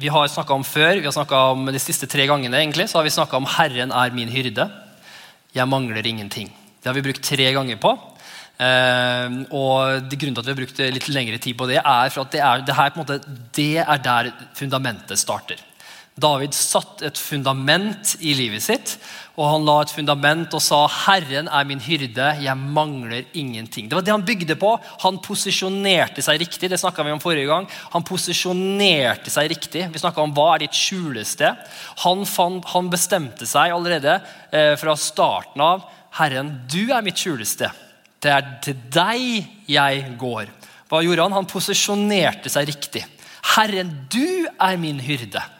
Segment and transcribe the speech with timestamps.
[0.00, 3.04] vi har snakka om før, vi har om de siste tre gangene, egentlig, så har
[3.04, 4.70] vi snakka om 'Herren er min hyrde'.
[5.54, 6.48] Jeg mangler ingenting.
[6.48, 7.90] Det har vi brukt tre ganger på.
[8.60, 12.22] Eh, og Grunnen til at vi har brukt litt lengre tid på det, er for
[12.22, 13.20] at det er, det her, måte,
[13.56, 15.56] det er der fundamentet starter.
[16.18, 18.96] David satt et fundament i livet sitt,
[19.38, 23.88] og han la et fundament og sa 'Herren er min hyrde, jeg mangler ingenting'.
[23.88, 24.78] Det var det han bygde på.
[25.00, 26.68] Han posisjonerte seg riktig.
[26.68, 27.68] Det vi om forrige gang.
[27.92, 29.88] Han posisjonerte seg riktig.
[29.92, 31.56] Vi snakka om hva er ditt skjulested.
[32.04, 32.26] Han,
[32.66, 34.20] han bestemte seg allerede
[34.52, 37.70] eh, fra starten av 'Herren, du er mitt skjulested'.
[38.20, 40.46] Det er til deg jeg går.
[40.90, 41.32] Hva gjorde han?
[41.32, 43.06] Han posisjonerte seg riktig.
[43.54, 45.59] 'Herren, du er min hyrde'.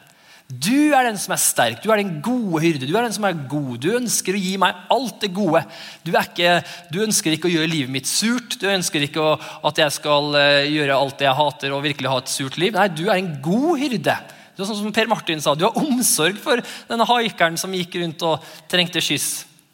[0.51, 2.87] Du er den som er sterk, du er den gode hyrde.
[2.89, 3.77] Du er den som er god.
[3.79, 5.61] Du ønsker å gi meg alt det gode.
[6.03, 6.57] Du, ikke,
[6.91, 8.57] du ønsker ikke å gjøre livet mitt surt.
[8.59, 9.37] Du ønsker ikke å,
[9.69, 12.75] at jeg skal uh, gjøre alt det jeg hater og virkelig ha et surt liv.
[12.75, 14.17] Nei, du er en god hyrde.
[14.57, 16.59] Du er sånn som Per Martin sa, du har omsorg for
[16.89, 19.29] denne haikeren som gikk rundt og trengte skyss.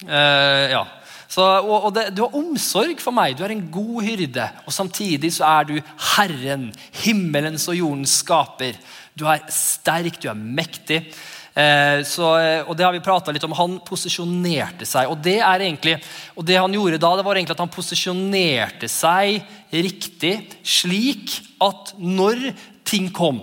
[0.06, 0.86] Uh, ja.
[1.28, 3.36] Så, og, og det, du har omsorg for meg.
[3.36, 4.46] Du er en god hyrde.
[4.70, 5.76] Og samtidig så er du
[6.14, 6.70] Herren,
[7.04, 8.78] himmelens og jordens skaper.
[9.18, 11.02] Du er sterk, du er mektig.
[11.58, 12.28] Eh, så,
[12.68, 13.56] og det har vi litt om.
[13.58, 15.10] Han posisjonerte seg.
[15.10, 15.98] Og det, egentlig,
[16.38, 19.42] og det han gjorde da, det var egentlig at han posisjonerte seg
[19.74, 22.52] riktig, slik at når
[22.88, 23.42] ting kom,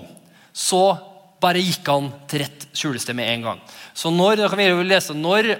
[0.55, 0.95] så
[1.43, 3.65] bare gikk han til rett skjulested med en gang.
[3.99, 5.51] Så når, da kan vi lese, når,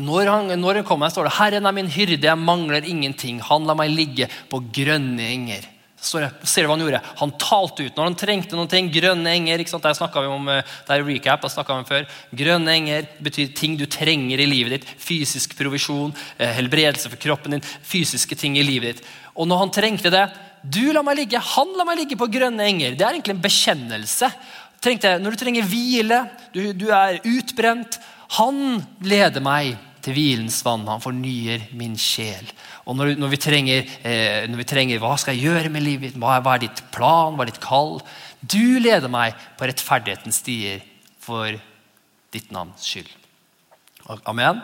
[0.00, 3.44] når han, når han kom her, står det 'Herren er min hyrde, jeg mangler ingenting'.
[3.44, 5.68] Han lar meg ligge på grønne enger
[6.04, 7.00] ser du hva Han gjorde?
[7.20, 8.82] Han talte ut når han trengte noe.
[8.94, 9.62] Grønne enger.
[9.62, 9.84] ikke sant?
[9.84, 12.06] Der vi om, eh, der er recap, der vi om før.
[12.34, 14.88] Grønne enger betyr ting du trenger i livet ditt.
[14.98, 17.60] Fysisk provisjon, eh, helbredelse for kroppen din.
[17.60, 19.06] Fysiske ting i livet ditt.
[19.36, 20.30] Og når han trengte det
[20.64, 22.96] Du la meg ligge, han la meg ligge på grønne enger.
[22.96, 24.32] Det er egentlig en bekjennelse.
[24.80, 27.98] Trengte, når du trenger hvile, du, du er utbrent
[28.38, 30.86] Han leder meg til hvilens vann.
[30.88, 32.46] Han fornyer min sjel.
[32.84, 36.18] Og når, når, vi trenger, eh, når, vi trenger, Hva skal jeg gjøre med livet?
[36.20, 37.36] Hva, hva er ditt plan?
[37.36, 37.98] Hva er ditt kall?
[38.40, 40.84] Du leder meg på rettferdighetens stier
[41.24, 41.56] for
[42.34, 43.10] ditt navns skyld.
[44.28, 44.60] Amen.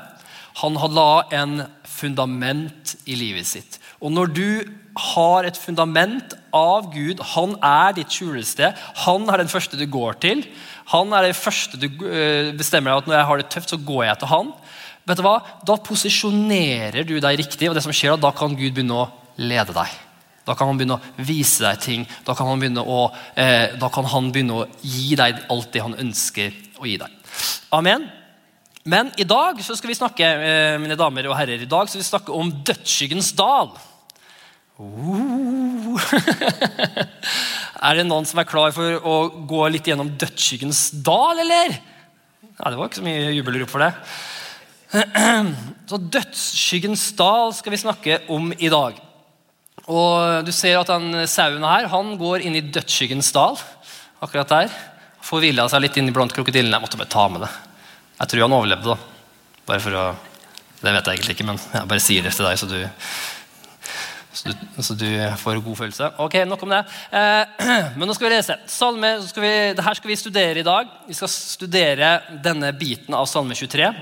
[0.60, 3.78] Han la en fundament i livet sitt.
[4.00, 4.48] Og når du
[5.14, 10.18] har et fundament av Gud, han er ditt skjulested, han er den første du går
[10.20, 10.42] til.
[10.92, 13.78] Han er den første du eh, bestemmer deg at når jeg har det tøft, så
[13.78, 14.52] går jeg til han
[15.10, 15.38] vet du hva?
[15.66, 19.10] Da posisjonerer du deg riktig, og det som skjer da, kan Gud begynne å
[19.40, 19.98] lede deg.
[20.48, 22.06] Da kan han begynne å vise deg ting.
[22.26, 25.94] Da kan han begynne å, eh, kan han begynne å gi deg alt det han
[25.94, 27.10] ønsker å gi deg.
[27.72, 28.08] Amen.
[28.84, 32.00] Men i dag så skal vi snakke eh, mine damer og herrer, i dag skal
[32.00, 33.74] vi snakke om dødsskyggens dal.
[34.80, 36.00] Uh.
[37.86, 39.16] er det noen som er klar for å
[39.48, 41.76] gå litt gjennom dødsskyggens dal, eller?
[42.56, 43.92] Ja, det var ikke så mye jubelrop for det.
[44.90, 48.98] Så Dødsskyggens dal skal vi snakke om i dag.
[49.90, 53.58] Og Du ser at den sauen her han går inn i dødsskyggens dal.
[54.20, 54.72] akkurat der.
[55.24, 56.74] Får hvila seg litt inn blant krokodillene.
[56.76, 57.50] Jeg måtte bare ta med det.
[58.20, 58.94] Jeg tror han overlevde.
[58.94, 58.98] da.
[59.66, 60.04] Bare for å,
[60.80, 62.78] Det vet jeg egentlig ikke, men jeg bare sier det til deg, så du,
[64.32, 66.08] så du, så du får god følelse.
[66.18, 66.84] Ok, Nok om det.
[67.12, 67.44] Eh,
[68.00, 68.56] men nå skal vi lese.
[68.66, 70.88] Salme, skal vi, det her skal vi studere i dag.
[71.06, 73.92] Vi skal studere denne biten av Salme 23.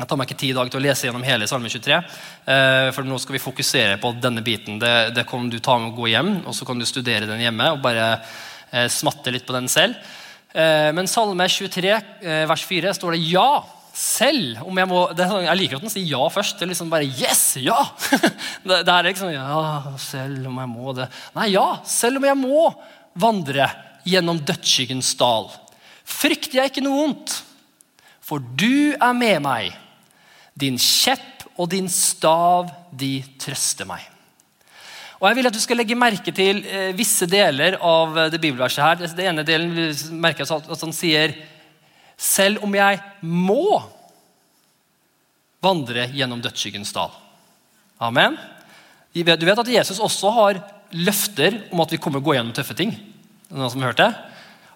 [0.00, 1.96] Jeg tar meg ikke tid i dag til å lese gjennom hele Salme 23.
[2.48, 4.78] Eh, for nå skal vi fokusere på denne biten.
[4.80, 7.42] Det, det kan du ta med å gå hjem, og så kan du studere den
[7.44, 9.98] hjemme og bare eh, smatte litt på den selv.
[10.56, 11.92] Eh, men Salme 23,
[12.48, 13.76] vers 4, står det 'ja'.
[13.90, 16.56] Selv om jeg må sånn, Jeg liker at den sier ja først.
[16.56, 17.42] Det er liksom bare 'yes!
[17.60, 17.90] Ja!'
[18.64, 21.10] det, det er liksom 'ja, selv om jeg må det'.
[21.36, 22.72] Nei, ja, selv om jeg må
[23.12, 23.68] vandre
[24.08, 25.50] gjennom dødsskyggens dal,
[26.08, 27.36] frykter jeg ikke noe vondt,
[28.24, 29.76] for du er med meg.
[30.54, 34.02] Din kjepp og din stav, de trøster meg.
[35.20, 38.82] Og Jeg vil at du skal legge merke til eh, visse deler av det bibelverset.
[38.82, 39.16] her.
[39.16, 39.74] Det ene delen
[40.16, 41.36] merker jeg at han sier
[42.20, 43.80] Selv om jeg må
[45.64, 47.12] vandre gjennom dødsskyggens dal.
[48.00, 48.36] Amen.
[49.12, 50.60] Du vet at Jesus også har
[50.92, 52.92] løfter om at vi kommer å gå gjennom tøffe ting.
[53.50, 54.10] Noen som har hørt det?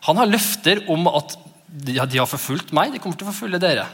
[0.08, 1.36] Han har løfter om at
[1.84, 3.86] de har forfulgt meg, de kommer til å forfølge dere.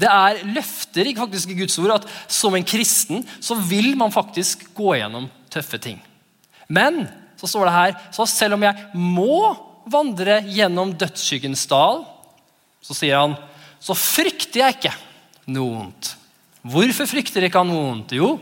[0.00, 4.70] Det er løfter i faktisk Guds ord at som en kristen så vil man faktisk
[4.76, 5.98] gå gjennom tøffe ting.
[6.70, 7.04] Men
[7.40, 9.42] så står det her så selv om jeg må
[9.90, 12.04] vandre gjennom dødsskyggens dal,
[12.84, 13.36] så sier han,
[13.80, 14.96] så frykter jeg ikke
[15.52, 16.14] noe vondt.
[16.70, 18.14] Hvorfor frykter ikke han noe vondt?
[18.16, 18.34] Jo,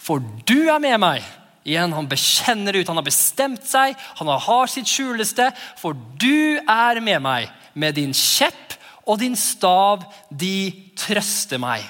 [0.00, 1.26] for du er med meg.
[1.68, 2.88] Igjen, Han bekjenner ut.
[2.88, 3.96] Han har bestemt seg.
[4.16, 5.50] Han har sitt skjuleste.
[5.76, 7.50] For du er med meg.
[7.76, 8.69] Med din kjepp
[9.10, 11.84] og din stav, de trøster meg.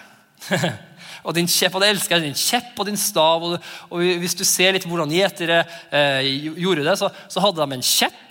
[1.27, 3.45] og din kjepp, og det elsker jeg, din kjepp og din stav.
[3.45, 5.63] Og, og Hvis du ser litt hvordan gjetere
[5.93, 8.31] eh, gjorde det, så, så hadde de en kjepp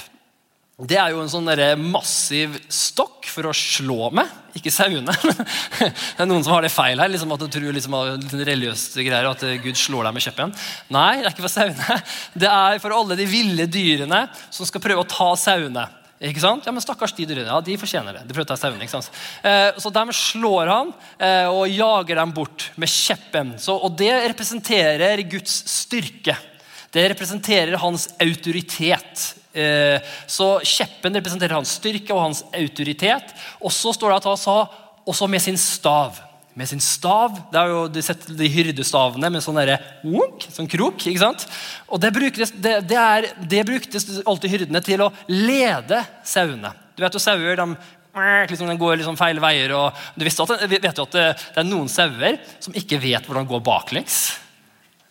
[0.88, 1.50] det er jo en sånn
[1.92, 5.12] massiv stokk for å slå med, ikke sauene.
[5.82, 7.98] det er noen som har det feil her, liksom at du tror liksom,
[8.32, 10.54] religiøse greier, at Gud slår deg med kjeppen.
[10.96, 12.00] Nei, det er ikke for sauene.
[12.46, 15.84] Det er for alle de ville dyrene som skal prøve å ta sauene.
[16.20, 16.66] Ikke sant?
[16.68, 17.48] Ja, men Stakkars de dyrene.
[17.48, 18.26] Ja, de fortjener det.
[18.28, 19.08] De prøvde å ta sauene, ikke sant?
[19.40, 23.54] Eh, så de slår han eh, og jager dem bort med kjeppen.
[23.62, 26.36] Så, og det representerer Guds styrke.
[26.92, 29.30] Det representerer hans autoritet.
[29.56, 33.32] Eh, så kjeppen representerer hans styrke og hans autoritet.
[33.64, 34.58] Og så står det at han sa
[35.08, 36.20] også med sin stav.
[36.58, 38.02] Med sin stav, Det er jo de,
[38.40, 39.60] de hyrdestavene med sånn
[40.04, 41.06] wunk, sånn krok.
[41.08, 41.46] ikke sant?
[41.88, 46.74] Og Det bruktes, det, det, er, det bruktes alltid hyrdene til å lede sauene.
[46.96, 47.68] Du vet jo Sauer de,
[48.50, 49.74] liksom, de går liksom feil veier.
[49.78, 53.54] og Du vet, jo at det, det er noen sauer som ikke vet hvordan de
[53.54, 54.22] går baklengs.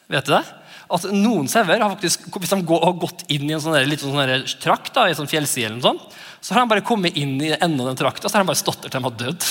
[0.08, 0.44] Vet du det?
[0.88, 4.46] at noen sauer har faktisk, hvis de har gått inn i en sånn der, sånn
[4.62, 7.36] trakt, da, i en sånn fjellside, eller noe sånt, så har de bare kommet inn
[7.42, 9.48] i enden av den trakta så har de bare stått der til de har dødd.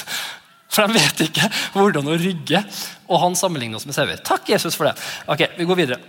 [0.67, 2.61] For de vet ikke hvordan å rygge.
[3.07, 4.19] Og han sammenligner oss med sauer.
[4.25, 4.95] Takk, Jesus, for det.
[5.31, 5.99] Ok, vi går videre.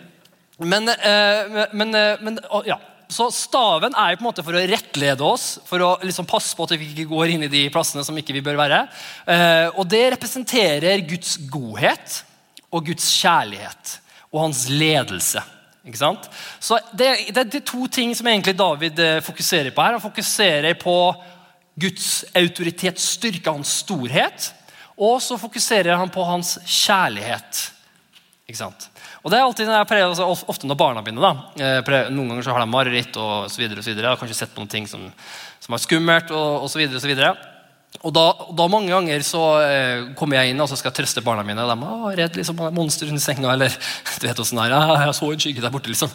[0.58, 2.78] Men, eh, men, eh, men ja.
[3.08, 6.52] Så staven er jo på en måte for å rettlede oss, for å liksom passe
[6.52, 8.82] på at vi ikke går inn i de plassene som ikke vi bør være.
[9.24, 12.18] Eh, og det representerer Guds godhet
[12.68, 13.94] og Guds kjærlighet
[14.28, 15.40] og hans ledelse.
[15.88, 16.28] Ikke sant?
[16.60, 19.96] Så det, det, er to ting som egentlig David fokuserer på her.
[19.96, 20.98] Han fokuserer på
[21.78, 24.52] Guds autoritet, styrke, hans storhet.
[24.98, 27.66] Og så fokuserer han på hans kjærlighet.
[28.48, 28.88] Ikke sant?
[29.22, 31.22] Og det er alltid når jeg pleier, altså, Ofte når barna begynner.
[31.54, 34.10] da, eh, Noen ganger så har de mareritt og så videre, og så videre.
[34.10, 35.04] Jeg kanskje sett noen ting som,
[35.60, 36.30] som er skummelt.
[36.30, 37.34] og, og så videre, og så videre.
[38.04, 38.24] Og da,
[38.54, 41.64] da, Mange ganger så eh, kommer jeg inn og så skal jeg trøste barna mine.
[41.66, 43.50] De er redd liksom, monster under senga.
[43.54, 43.74] eller
[44.20, 45.90] du vet åssen det er, jeg så en skygge der borte.
[45.90, 46.12] liksom.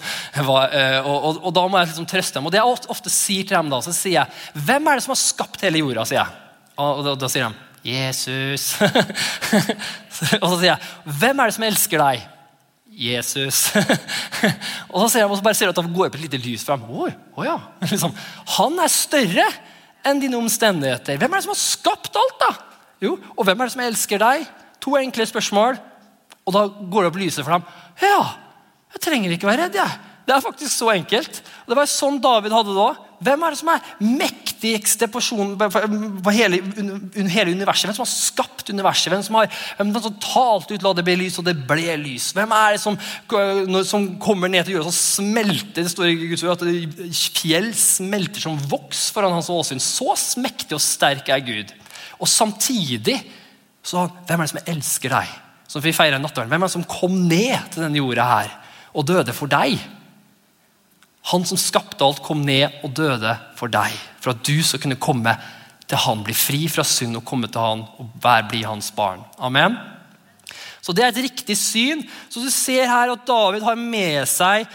[0.48, 2.48] Hva, eh, og, og, og, Da må jeg liksom trøste dem.
[2.48, 5.16] Og det jeg ofte, sier til dem, da, så sier jeg, 'Hvem er det som
[5.16, 6.40] har skapt hele jorda?' sier jeg.
[6.78, 8.70] Og da, da sier de 'Jesus'.
[10.44, 12.30] og så sier jeg, 'Hvem er det som elsker deg?'
[12.94, 13.74] Jesus.
[14.94, 16.38] og så ser jeg, og så bare ser jeg at det går opp et lite
[16.38, 16.86] lys fram.
[16.86, 17.58] Oi, oh ja.
[17.82, 18.14] liksom,
[18.60, 19.48] Han er større
[20.06, 21.18] enn dine omstendigheter.
[21.18, 22.52] Hvem er det som har skapt alt, da?
[23.04, 24.48] Jo, Og hvem er det som elsker deg?
[24.84, 25.80] To enkle spørsmål.
[26.46, 27.68] Og da går det opp lyset for dem.
[28.04, 28.24] Ja,
[28.94, 30.00] jeg trenger ikke være redd, jeg.
[30.24, 31.42] Det er faktisk så enkelt.
[31.64, 33.02] Og Det var sånn David hadde det òg.
[33.24, 36.60] Hvem er det som er mektigste personen på hele,
[37.32, 37.88] hele, universet?
[37.88, 39.14] Hvem som har skapt universet?
[39.14, 42.34] Hvem som har hvem som talt ut 'la det bli lys', og det ble lys?
[42.36, 42.98] Hvem er det som,
[43.86, 45.84] som kommer ned til jorda og smelter?
[45.84, 46.68] Det står i Guds ord at
[47.44, 49.80] fjell smelter som voks foran hans åsyn.
[49.80, 51.72] Så mektig og sterk er Gud.
[52.20, 53.24] Og samtidig
[53.84, 55.28] så Hvem er det som elsker deg?
[55.68, 56.50] Som vi feirer nattverden.
[56.50, 58.50] Hvem er det som kom ned til denne jorda her
[58.94, 59.80] og døde for deg?
[61.32, 63.94] Han som skapte alt, kom ned og døde for deg.
[64.20, 65.36] For at du skal kunne komme
[65.88, 69.24] til han, bli fri fra synd og komme til han og være, bli hans barn.
[69.40, 69.78] Amen.
[70.84, 72.04] Så Det er et riktig syn.
[72.30, 74.68] Så Du ser her at David har med seg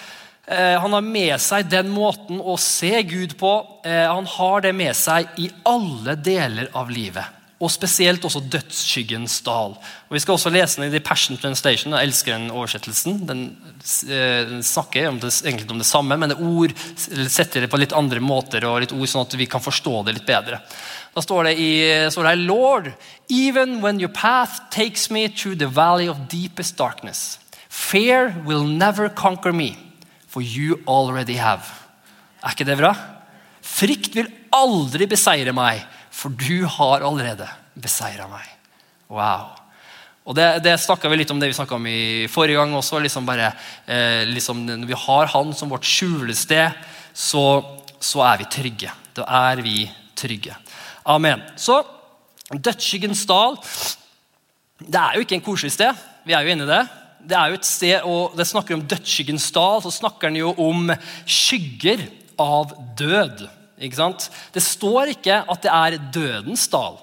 [0.48, 3.52] eh, han har med seg den måten å se Gud på.
[3.84, 7.37] Eh, han har det med seg i alle deler av livet.
[7.58, 9.72] Og spesielt også dødsskyggens dal.
[9.74, 11.92] Og Vi skal også lese den i The Passion Translation.
[11.92, 13.26] Jeg elsker den oversettelsen.
[13.26, 13.40] Den,
[14.06, 17.80] eh, den snakker om det, egentlig om det samme, men det ord setter det på
[17.80, 20.60] litt andre måter, og litt ord sånn at vi kan forstå det litt bedre.
[21.14, 21.70] Da står det i
[22.14, 22.92] står det, Lord,
[23.28, 29.08] even when your path takes me through the valley of deepest darkness, fear will never
[29.08, 29.76] conquer me,
[30.28, 31.66] for you already have.
[32.44, 32.94] Er ikke det bra?
[33.62, 35.82] Frykt vil aldri beseire meg
[36.18, 37.46] for du har allerede
[37.78, 38.46] beseira meg.
[39.08, 39.54] Wow.
[40.28, 43.00] Og Det, det snakka vi litt om det vi snakka om i forrige gang også.
[43.00, 43.52] liksom bare,
[43.86, 46.74] eh, liksom, Når vi har Han som vårt skjulested,
[47.14, 47.64] så,
[48.00, 48.92] så er vi trygge.
[49.14, 50.56] Da er vi trygge.
[51.06, 51.42] Amen.
[51.56, 51.84] Så
[52.48, 53.58] Dødsskyggens dal
[54.78, 55.96] det er jo ikke en koselig sted.
[56.24, 56.82] Vi er jo inne i det.
[57.28, 60.52] Det er jo et sted, og det snakker om dødsskyggens dal, så snakker den jo
[60.54, 60.92] om
[61.26, 62.04] skygger
[62.38, 63.42] av død.
[63.80, 66.98] Det står ikke at det er dødens dal.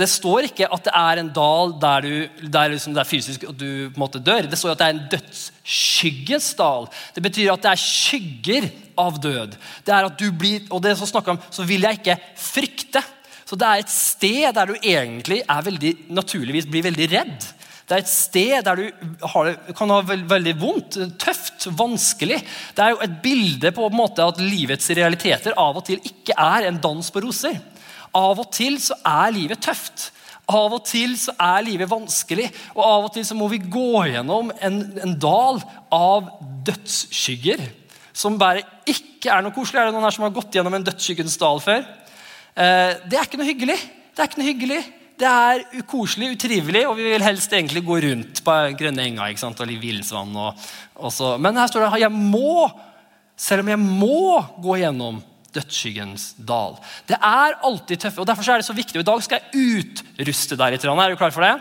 [0.00, 3.44] Det står ikke at det er en dal der, du, der liksom det er fysisk
[3.48, 4.46] og du på en måte dør.
[4.48, 6.86] Det står at det er en dødsskyggens dal.
[7.14, 8.68] Det betyr at det er skygger
[9.00, 9.56] av død.
[9.84, 13.02] Det er at du blir, og det som snakker om, så vil jeg ikke frykte.
[13.44, 17.48] Så det er et sted der du egentlig er veldig, naturligvis blir veldig redd.
[17.90, 22.36] Det er et sted der du har, kan ha veld, veldig vondt, tøft, vanskelig.
[22.76, 26.36] Det er jo et bilde på en måte at livets realiteter av og til ikke
[26.38, 27.58] er en dans på roser.
[28.14, 30.12] Av og til så er livet tøft.
[30.54, 34.04] Av og til så er livet vanskelig, og av og til så må vi gå
[34.12, 35.58] gjennom en, en dal
[35.90, 36.30] av
[36.70, 37.66] dødsskygger.
[38.14, 39.82] Som bare ikke er noe koselig.
[39.82, 41.82] Er det noen her som har gått gjennom en dødsskyggens dal før?
[42.54, 43.78] Eh, det er ikke noe hyggelig.
[44.14, 44.80] Det er ikke noe hyggelig.
[45.20, 49.42] Det er ukoselig, utrivelig, og vi vil helst egentlig gå rundt på grønne enger ikke
[49.42, 49.58] sant?
[49.60, 50.32] og litt villsvann.
[50.32, 51.34] Og, og så.
[51.36, 52.70] Men her står det jeg må,
[53.36, 55.20] selv om jeg må gå gjennom
[55.52, 56.78] dødsskyggens dal.
[57.10, 58.96] Det er alltid tøffe, og Derfor er det så viktig.
[58.96, 60.86] og I dag skal jeg utruste deg litt.
[60.88, 61.56] Er du klar for det?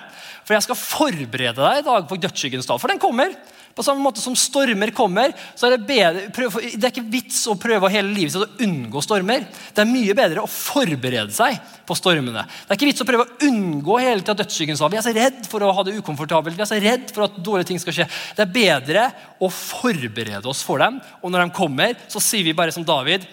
[0.45, 3.33] For jeg skal forberede deg i dag på dødsskyggens dal, for den kommer.
[3.79, 7.37] På samme måte som stormer kommer, så er det bedre, prøv, det er ikke vits
[7.47, 9.45] å prøve hele livet sitt å unngå stormer.
[9.71, 11.55] Det er mye bedre å forberede seg
[11.87, 12.41] på stormene.
[12.43, 14.91] Det er ikke vits å prøve å unngå hele tida dødsskyggens hav.
[14.91, 16.57] Vi er så redd for å ha det ukomfortabelt.
[16.59, 18.07] Vi er så redd for at dårlige ting skal skje.
[18.35, 19.05] Det er bedre
[19.39, 23.23] å forberede oss for dem, og når de kommer, så sier vi bare som David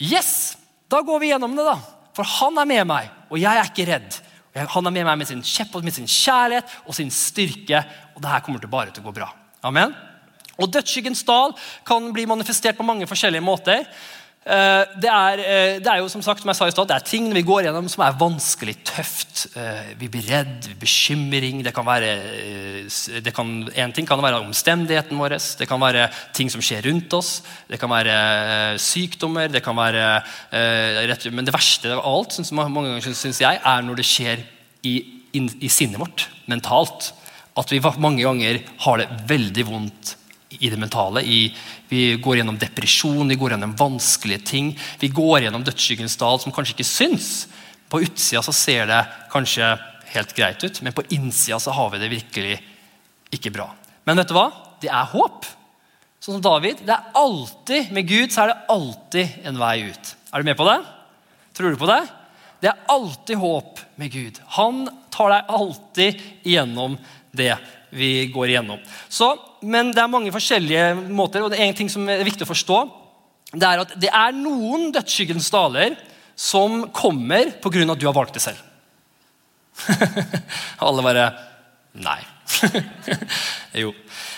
[0.00, 0.56] Yes!
[0.88, 1.76] Da går vi gjennom det, da.
[2.16, 4.16] For han er med meg, og jeg er ikke redd.
[4.72, 7.82] Han er med meg med sin kjepp og med sin kjærlighet og sin styrke.
[8.16, 9.28] Og det her kommer til bare til å gå bra.
[9.68, 9.92] Amen.
[10.58, 11.52] Og Dødsskyggens dal
[11.86, 13.84] kan bli manifestert på mange forskjellige måter.
[14.48, 16.94] Eh, det er, eh, det er, jo som sagt, som jeg sa i sted, det
[16.96, 19.42] er ting vi går gjennom som er vanskelig, tøft.
[19.58, 21.60] Eh, vi blir redd, bekymring.
[21.66, 22.14] Det kan være,
[23.20, 25.36] det kan, en ting kan være omstendigheten vår.
[25.60, 27.42] Det kan være ting som skjer rundt oss.
[27.68, 29.52] Det kan være sykdommer.
[29.52, 30.22] det kan være,
[31.30, 34.38] Men det verste av alt synes, mange ganger synes jeg, er når det skjer
[34.82, 34.96] i,
[35.34, 37.12] i sinnet vårt, mentalt.
[37.58, 40.14] At vi mange ganger har det veldig vondt
[40.58, 41.22] i det mentale.
[41.22, 41.50] I,
[41.88, 44.72] vi går gjennom depresjon, vi går gjennom vanskelige ting.
[45.00, 47.32] Vi går gjennom dødsskyggens dal som kanskje ikke syns.
[47.88, 49.74] På utsida så ser det kanskje
[50.14, 52.58] helt greit ut, men på innsida så har vi det virkelig
[53.34, 53.68] ikke bra.
[54.08, 54.48] Men vet du hva?
[54.80, 55.48] Det er håp.
[56.18, 56.80] Sånn som David.
[56.84, 60.14] det er alltid, Med Gud så er det alltid en vei ut.
[60.32, 60.78] Er du med på det?
[61.54, 62.02] Tror du på det?
[62.60, 64.40] Det er alltid håp med Gud.
[64.58, 66.96] Han tar deg alltid igjennom
[67.32, 67.52] det
[67.90, 68.80] vi går igjennom.
[69.08, 69.32] Så,
[69.62, 72.52] men det er mange forskjellige måter, og det er en ting som er viktig å
[72.52, 72.78] forstå.
[73.54, 75.96] Det er at det er noen dødsskyggens daler
[76.38, 77.84] som kommer pga.
[77.92, 78.60] at du har valgt det selv.
[80.86, 81.28] Alle bare
[81.98, 82.20] Nei.
[83.82, 83.90] jo.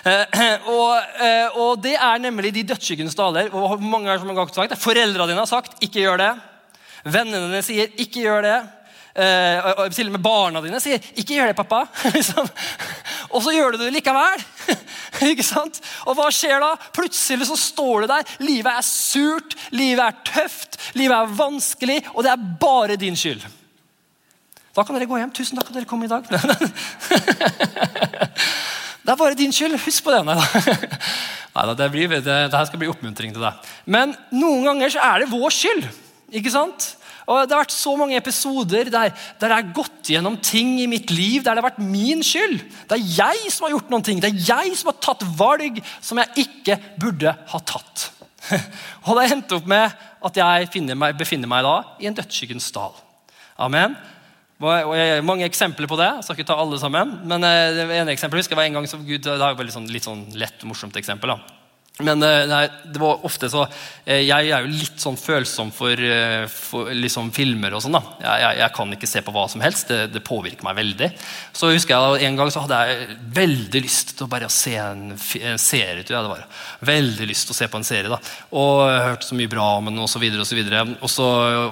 [0.07, 3.51] Eh, og, eh, og, det er nemlig de dødsskyggens daler.
[3.53, 6.41] og mange har som sagt, Foreldrene dine har sagt 'ikke gjør det'.
[7.05, 8.69] Vennene dine sier 'ikke gjør det'.
[9.21, 11.89] Eh, til og med barna dine sier 'ikke gjør det, pappa'.
[12.17, 12.49] Liksom.
[13.31, 14.45] og så gjør du det likevel.
[15.33, 15.81] ikke sant?
[16.07, 16.73] Og hva skjer da?
[16.97, 18.25] Plutselig så står du der.
[18.41, 23.45] Livet er surt, livet er tøft, livet er vanskelig, og det er bare din skyld.
[24.77, 25.33] Da kan dere gå hjem.
[25.35, 26.23] Tusen takk at dere kom i dag.
[29.05, 29.77] det er bare din skyld.
[29.85, 30.23] Husk på det.
[30.25, 33.53] Nei, det, blir, det, det her skal bli oppmuntring til deg.
[33.91, 35.91] Men noen ganger så er det vår skyld.
[36.39, 36.95] Ikke sant?
[37.31, 40.89] Og Det har vært så mange episoder der, der jeg har gått gjennom ting i
[40.91, 42.59] mitt liv der det har vært min skyld.
[42.91, 44.23] Det er jeg som har gjort noen ting.
[44.23, 48.09] Det er jeg som har tatt valg som jeg ikke burde ha tatt.
[49.07, 49.95] Og det endte opp med
[50.27, 52.99] at jeg meg, befinner meg da i en dødsskyggens dal.
[53.61, 53.95] Amen.
[54.61, 56.11] Og mange eksempler på det.
[56.19, 57.15] Jeg skal ikke ta alle sammen.
[57.31, 59.73] Men eh, det ene eksempelet husker jeg var en gang som Gud, det er et
[59.73, 61.33] sånn, litt sånn lett, morsomt eksempel.
[61.33, 61.60] da.
[62.05, 63.65] Men eh, nei, det var ofte så
[64.05, 67.97] eh, Jeg er jo litt sånn følsom for, eh, for liksom filmer og sånn.
[67.99, 68.03] da.
[68.23, 69.91] Jeg, jeg, jeg, kan ikke se på hva som helst.
[69.91, 71.11] Det, det, påvirker meg veldig.
[71.57, 75.05] Så husker jeg En gang så hadde jeg veldig lyst til å bare se en,
[75.15, 76.05] en serie.
[76.05, 76.47] Tror jeg det var.
[76.91, 78.11] Veldig lyst til å se på en serie.
[78.13, 78.21] da.
[78.57, 80.23] Og hørte så mye bra om den osv.
[80.31, 81.27] Og, så videre, og, så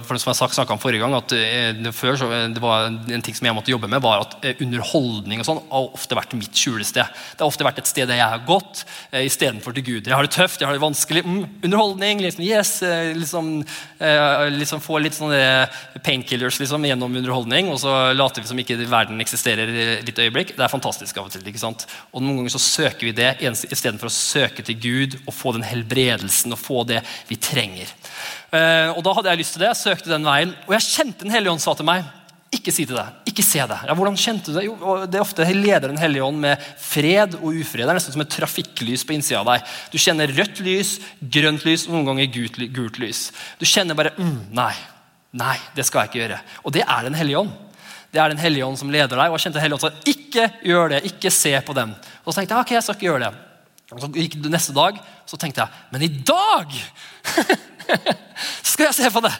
[0.05, 3.25] for det som jeg snakka om forrige gang, at det, før så, det var en
[3.25, 6.57] ting som jeg måtte jobbe med, var at underholdning og sånn har ofte vært mitt
[6.57, 7.07] skjulested.
[7.35, 10.09] Det har ofte vært et sted der jeg har gått istedenfor til Gud.
[10.09, 11.23] Jeg har det tøft, jeg har det vanskelig.
[11.25, 12.21] Mm, underholdning.
[12.23, 13.65] liksom, yes, eh, liksom,
[13.99, 15.69] eh, liksom Få litt sånne
[16.03, 19.71] painkillers liksom, gjennom underholdning, og så later vi som ikke verden eksisterer
[20.03, 20.57] litt øyeblikk.
[20.57, 21.47] Det er fantastisk av og til.
[21.47, 21.87] ikke sant?
[22.13, 25.67] Og Noen ganger så søker vi det istedenfor å søke til Gud og få den
[25.67, 27.87] helbredelsen og få det vi trenger.
[28.53, 29.73] Eh, og Da hadde jeg lyst til det.
[29.75, 32.05] Jeg søkte den veien, og jeg kjente Den hellige ånd sa til meg
[32.49, 33.17] ikke si til deg.
[33.29, 33.85] Ikke se deg.
[33.85, 34.65] Ja, hvordan kjente du det?
[34.65, 34.75] Jo,
[35.05, 37.85] det er ofte leder Den hellige ånd med fred og ufred.
[37.85, 39.67] Det er nesten som et trafikklys på innsida av deg.
[39.93, 43.27] Du kjenner rødt lys, grønt lys og noen ganger gult, gult lys.
[43.61, 44.73] Du kjenner bare mm, Nei,
[45.37, 46.41] nei, det skal jeg ikke gjøre.
[46.65, 47.53] Og det er Den hellige ånd.
[48.09, 49.29] Det er Den hellige ånd som leder deg.
[49.29, 51.93] Og jeg kjente hellige ånd sa ikke gjør det, ikke se på dem.
[52.25, 53.45] Og så tenkte jeg ok, jeg skal ikke gjøre det.
[53.93, 54.97] Og så gikk det neste dag,
[55.29, 56.75] så tenkte jeg men i dag
[58.71, 59.33] skal jeg se på det!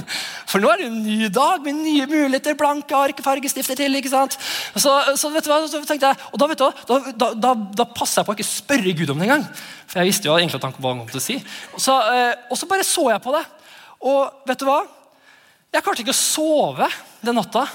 [0.50, 2.56] For nå er det en ny dag med nye muligheter.
[2.58, 3.98] Blanke ark, fargestifter til.
[3.98, 4.36] ikke sant?
[4.74, 7.52] Så, så vet du hva, så tenkte jeg, og Da vet du, da, da,
[7.82, 9.46] da, passer jeg på å ikke spørre Gud om det engang.
[9.90, 11.38] For jeg visste jo egentlig at han kom til å si.
[11.76, 13.44] Så, eh, og så bare så jeg på det.
[14.10, 14.80] Og vet du hva?
[15.70, 16.88] Jeg klarte ikke å sove
[17.22, 17.66] den natta.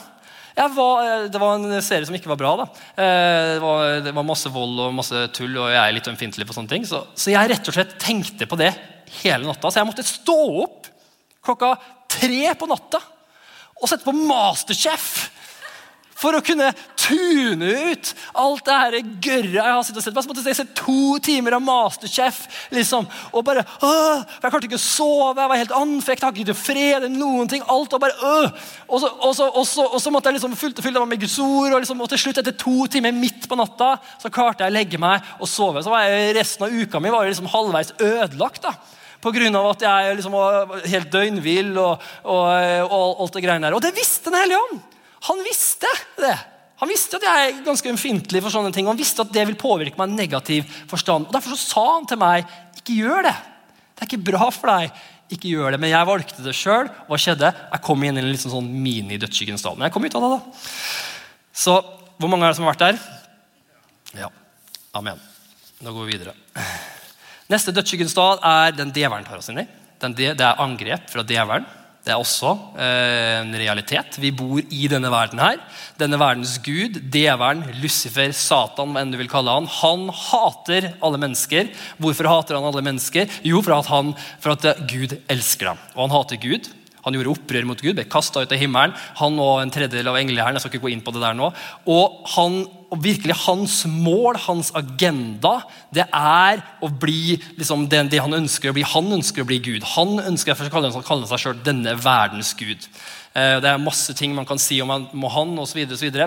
[0.55, 2.55] Var, eh, det var en serie som ikke var bra.
[2.63, 2.67] da.
[2.95, 6.47] Eh, det var, det var, masse vold og masse tull, og jeg er litt ømfintlig
[6.47, 6.87] på sånne ting.
[6.87, 8.73] Så, så, jeg rett og slett tenkte på det
[9.21, 9.71] hele natta.
[9.71, 10.91] Så jeg måtte stå opp
[11.45, 11.75] klokka
[12.09, 13.01] tre på natta
[13.75, 15.09] og sette på Masterchef
[16.15, 18.95] for å kunne tune ut alt det her
[19.25, 20.23] gørra jeg har sittet og sett på.
[20.23, 22.45] Så måtte jeg se to timer av Masterchef.
[22.71, 26.39] liksom, og bare, øh, Jeg klarte ikke å sove, jeg var helt andfekt, jeg hadde
[26.39, 27.09] ikke fred.
[27.11, 28.49] noen ting, alt var bare øh.
[28.87, 31.39] og, så, og, så, og, så, og, så, måtte jeg liksom fylle, fylle med Guds
[31.39, 31.73] ord.
[31.73, 34.77] Og, liksom, og til slutt, etter to timer midt på natta, så klarte jeg å
[34.77, 35.83] legge meg og sove.
[35.83, 38.63] Så var jeg, Resten av uka mi var liksom halvveis ødelagt.
[38.63, 38.77] da.
[39.25, 39.61] Pga.
[39.71, 42.43] at jeg liksom var helt døgnvill og, og,
[42.85, 43.77] og, alt det greiene der.
[43.77, 44.83] Og det visste Den hellige ånd!
[45.25, 45.89] Han visste
[46.21, 46.35] det.
[46.77, 49.57] Han visste at jeg er ganske ømfintlig for sånne ting, han visste at det vil
[49.57, 51.29] påvirke meg i negativ forstand.
[51.29, 52.45] Og Derfor så sa han til meg
[52.77, 53.35] ikke gjør det.
[53.95, 55.03] Det er ikke bra for deg.
[55.31, 55.81] ikke gjør det.
[55.81, 56.89] Men jeg valgte det sjøl.
[57.07, 57.53] Hva skjedde?
[57.71, 59.79] Jeg kom inn i en liksom sånn mini-dødsskyggens dal.
[59.79, 60.33] Men jeg kom ut av det.
[60.35, 60.65] da.
[61.65, 61.77] Så
[62.19, 62.99] hvor mange er det som har vært der?
[64.25, 64.29] Ja.
[64.93, 65.23] Amen.
[65.81, 66.35] Da går vi videre.
[67.51, 69.67] Neste dødsskyggens er den djevelen tar oss inn i.
[70.01, 71.65] Det er angrep fra djevelen.
[72.05, 74.19] Det er også eh, en realitet.
[74.21, 75.57] Vi bor i denne verden her.
[75.97, 81.21] Denne verdens gud, djevelen, Lucifer, Satan, hva enn du vil kalle han, han hater alle
[81.21, 81.71] mennesker.
[81.97, 83.39] Hvorfor hater han alle mennesker?
[83.45, 85.81] Jo, for at, han, for at Gud elsker dem.
[85.95, 86.69] Og han hater Gud.
[87.05, 88.93] Han gjorde opprør mot Gud, ble kasta ut av himmelen.
[89.21, 90.57] Han og en tredjedel av englehæren.
[90.57, 91.51] Jeg skal ikke gå inn på det der nå.
[91.89, 92.63] Og, han,
[92.95, 95.57] og virkelig hans mål, hans agenda,
[95.93, 98.85] det er å bli liksom, det, det, han ønsker å bli.
[98.95, 99.83] Han ønsker å bli Gud.
[99.95, 102.87] Han ønsker å kalle, kalle seg sjøl denne verdens Gud.
[103.35, 105.81] Eh, det er masse ting man kan si om han osv.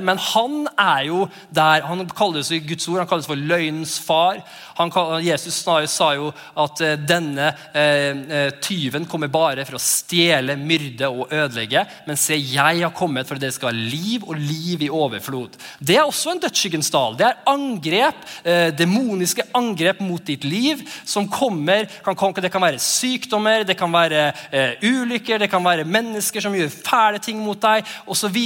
[0.04, 1.86] Men han er jo der.
[1.88, 4.42] Han kalles i Guds ord han kalles for løgnens far.
[4.78, 4.92] Han,
[5.24, 5.58] Jesus
[5.90, 11.32] sa jo at eh, denne eh, eh, tyven kommer bare for å stjele, myrde og
[11.34, 11.84] ødelegge.
[12.06, 15.56] Men se, jeg har kommet for at dere skal ha liv og liv i overflod.
[15.80, 17.16] Det er også en dødsskyggens dal.
[17.18, 21.88] Det er angrep, eh, demoniske angrep mot ditt liv som kommer.
[22.04, 26.54] Kan, det kan være sykdommer, det kan være eh, ulykker, det kan være mennesker som
[26.54, 28.38] gjør fæle ting mot deg osv.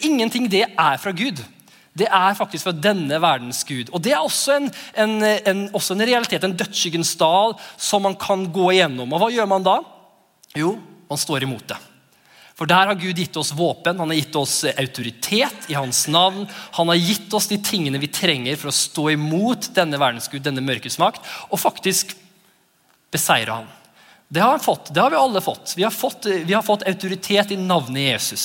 [0.00, 1.40] Ingenting det er fra Gud.
[1.96, 3.90] Det er faktisk fra denne verdens Gud.
[3.90, 8.14] Og Det er også en, en, en, også en realitet, en dødsskyggens dal, som man
[8.18, 9.10] kan gå igjennom.
[9.10, 9.80] Og Hva gjør man da?
[10.56, 10.76] Jo,
[11.10, 11.80] man står imot det.
[12.60, 16.44] For der har Gud gitt oss våpen, han har gitt oss autoritet i hans navn.
[16.76, 20.44] Han har gitt oss de tingene vi trenger for å stå imot denne verdens Gud,
[20.44, 22.12] denne mørkets makt, og faktisk
[23.10, 23.70] beseire han.
[24.28, 25.72] Det har, han fått, det har vi alle fått.
[25.74, 28.44] Vi har fått, vi har fått autoritet i navnet Jesus.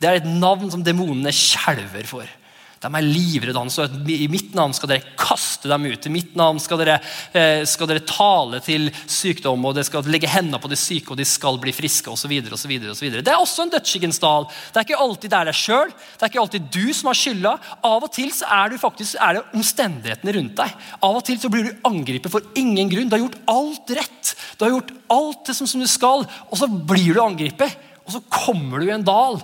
[0.00, 2.32] Det er et navn som demonene skjelver for.
[2.80, 3.58] De er livredde.
[3.60, 3.74] hans.
[3.76, 6.06] så I mitt navn skal dere kaste dem ut.
[6.06, 6.94] I mitt navn skal dere,
[7.36, 11.18] eh, skal dere tale til sykdom, og dere skal legge hendene på de syke, og
[11.18, 12.30] de skal bli friske osv.
[12.40, 14.46] Det er også en dødsskyggens dal.
[14.72, 15.92] Det er ikke alltid det er deg sjøl.
[15.92, 17.52] Det er ikke alltid du som har skylda.
[17.84, 20.72] Av og til er, faktisk, er det omstendighetene rundt deg.
[21.02, 23.10] Av og til blir du angrepet for ingen grunn.
[23.10, 24.32] Du har gjort alt rett.
[24.56, 27.76] Du har gjort alt det som, som du skal, og så blir du angrepet.
[28.06, 29.36] Og så kommer du i en dal,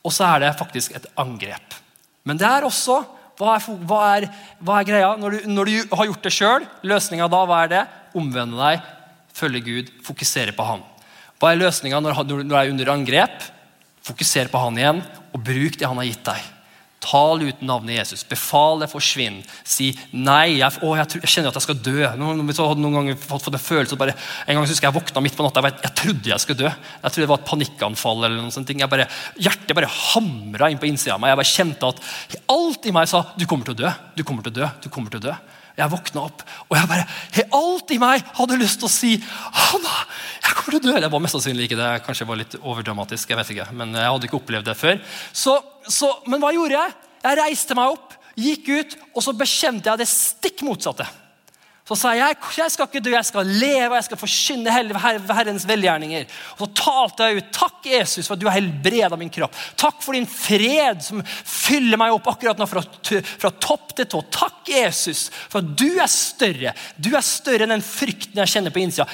[0.00, 1.76] og så er det faktisk et angrep.
[2.28, 3.00] Men det er også
[3.38, 4.26] hva er, hva er,
[4.66, 5.10] hva er greia?
[5.18, 7.82] Når du, når du, har gjort det sjøl, løsninga da, hva er det?
[8.18, 8.88] Omvende deg,
[9.38, 10.82] følge Gud, fokusere på Han.
[11.38, 13.46] Hva er løsninga når, når du er under angrep?
[14.08, 16.48] Fokuser på Han igjen, og bruk det Han har gitt deg.
[16.98, 18.24] Tal ut navnet Jesus.
[18.26, 19.38] Befal det, forsvinn.
[19.62, 20.58] Si nei.
[20.58, 21.98] Jeg, å, jeg, jeg, kjenner at jeg skal dø.
[22.18, 25.38] Noen, noen, noen ganger fått, fått en følelse bare, En gang husker jeg våkna midt
[25.38, 25.62] på natta.
[25.68, 26.72] Jeg, jeg, trodde jeg skulle dø.
[26.72, 28.24] Jeg trodde det var et panikkanfall.
[28.24, 28.82] eller noen sånne ting.
[28.90, 29.06] Bare,
[29.38, 31.34] hjertet bare hamra inn på innsida av meg.
[31.34, 32.02] Jeg bare kjente at
[32.58, 33.94] alt i meg sa du kommer til å dø.
[34.18, 34.72] Du kommer til å dø.
[34.82, 35.38] Du kommer til å dø.
[35.78, 37.04] Jeg våkna opp, og jeg bare,
[37.54, 39.94] alt i meg hadde lyst til å si Hanna,
[40.42, 40.94] jeg kommer til å dø.
[41.04, 41.90] Det var mest sannsynlig ikke det.
[42.06, 43.30] Kanskje var litt overdramatisk.
[43.30, 44.98] jeg vet ikke, Men jeg hadde ikke opplevd det før.
[45.32, 45.54] Så,
[45.86, 46.96] så, men hva gjorde jeg?
[47.22, 51.06] Jeg reiste meg opp, gikk ut, og så bekjente jeg det stikk motsatte.
[51.88, 54.74] Så sa jeg jeg skal ikke dø, jeg skal leve og jeg skal forkynne
[55.32, 56.26] Herrens velgjerninger.
[56.58, 57.48] Og Så talte jeg ut.
[57.58, 59.56] Takk, Jesus, for at du har helbreda min kropp.
[59.80, 64.22] Takk for din fred som fyller meg opp akkurat nå fra, fra topp til tå.
[64.34, 66.76] Takk, Jesus, for at du er større.
[67.00, 69.08] Du er større enn den frykten jeg kjenner på innsida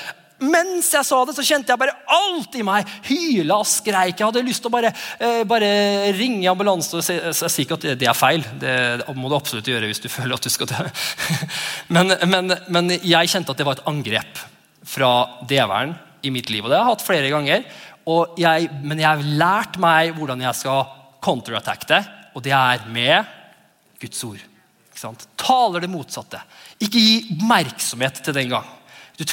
[0.45, 4.19] mens jeg sa det, så kjente jeg bare alt i meg hyle og skreik.
[4.19, 5.71] Jeg hadde lyst til å bare, eh, bare
[6.17, 6.97] ringe ambulanse.
[6.97, 8.45] og si, si at det, er feil.
[8.61, 8.75] Det,
[9.17, 10.85] må du absolutt gjøre hvis du føler at du skal dø.
[11.95, 14.41] Men, men, men jeg kjente at det var et angrep
[14.85, 15.13] fra
[15.49, 16.65] djevelen i mitt liv.
[16.65, 17.65] Og det har jeg hatt flere ganger.
[18.41, 20.85] jeg, men jeg har lært meg hvordan jeg skal
[21.25, 22.03] counterattack det,
[22.37, 23.25] og det er med
[24.01, 24.41] Guds ord.
[24.95, 25.13] Ikke?
[25.41, 26.41] Taler det motsatte.
[26.83, 28.67] Ikke gi oppmerksomhet til den gang.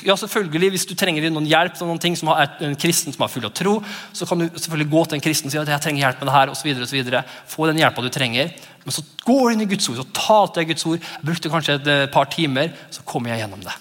[0.06, 3.32] Ja, selvfølgelig, Hvis du trenger noen hjelp noen ting som er en kristen som er
[3.34, 3.80] full av tro,
[4.13, 6.30] så kan du selvfølgelig gå til en kristen og si at jeg trenger hjelp med
[6.30, 7.24] det her, så videre.
[7.50, 8.52] Få den hjelpa du trenger.
[8.86, 11.08] Men så går du inn i Guds ord, så talte jeg Guds ord.
[11.26, 13.74] Brukte kanskje et eh, par timer, så kommer jeg gjennom det.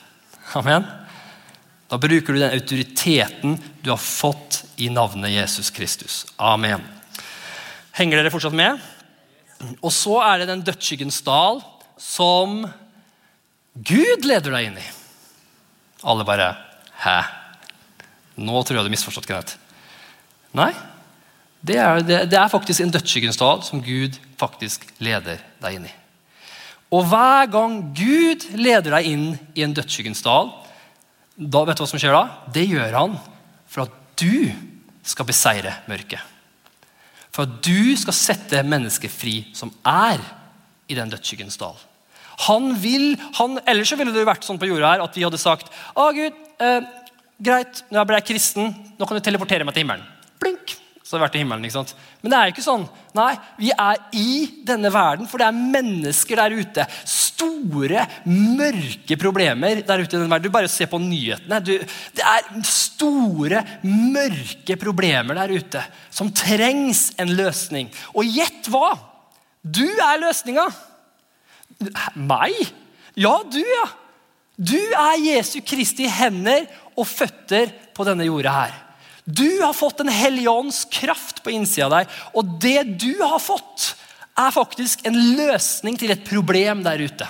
[0.57, 0.87] Amen.
[1.91, 6.23] Da bruker du den autoriteten du har fått i navnet Jesus Kristus.
[6.39, 6.81] Amen.
[7.99, 8.81] Henger dere fortsatt med?
[9.83, 11.61] Og så er det den dødsskyggens dal
[12.01, 12.63] som
[13.77, 14.87] Gud leder deg inn i.
[16.03, 16.55] Alle bare
[17.01, 17.19] Hæ?
[18.41, 19.57] Nå tror jeg du har misforstått, Kenneth.
[20.57, 20.73] Nei.
[21.61, 25.93] Det er, det, det er faktisk en dødsskyggens som Gud faktisk leder deg inn i.
[26.91, 30.51] Og hver gang Gud leder deg inn i en dødsskyggens dal,
[31.37, 32.25] da vet du hva som skjer da?
[32.53, 33.19] Det gjør han
[33.71, 34.51] for at du
[35.07, 36.21] skal beseire mørket.
[37.31, 40.21] For at du skal sette mennesket fri som er
[40.91, 41.79] i den dødsskyggens dal.
[42.47, 45.41] Han vil, han, Ellers så ville det vært sånn på jorda her at vi hadde
[45.41, 46.93] sagt Å Gud, eh,
[47.41, 50.07] greit, nå ble jeg kristen, nå kan du teleportere meg til himmelen.
[50.41, 51.65] Blink, så hadde det vært i himmelen.
[51.67, 51.95] ikke sant?
[52.23, 52.85] Men det er jo ikke sånn.
[53.17, 54.35] Nei, vi er i
[54.69, 56.87] denne verden, for det er mennesker der ute.
[57.09, 60.47] Store, mørke problemer der ute i denne verden.
[60.47, 61.61] Du bare ser på nyhetene.
[61.67, 61.73] Du,
[62.15, 67.91] det er store, mørke problemer der ute som trengs en løsning.
[68.15, 68.93] Og gjett hva?
[69.65, 70.69] Du er løsninga.
[72.15, 72.57] Meg?
[73.19, 73.87] Ja, du, ja.
[74.61, 76.67] Du er Jesu Kristi hender
[76.99, 78.79] og føtter på denne jorda her.
[79.25, 83.41] Du har fått en hellige ånds kraft på innsida av deg, og det du har
[83.43, 83.95] fått,
[84.41, 87.27] er faktisk en løsning til et problem der ute.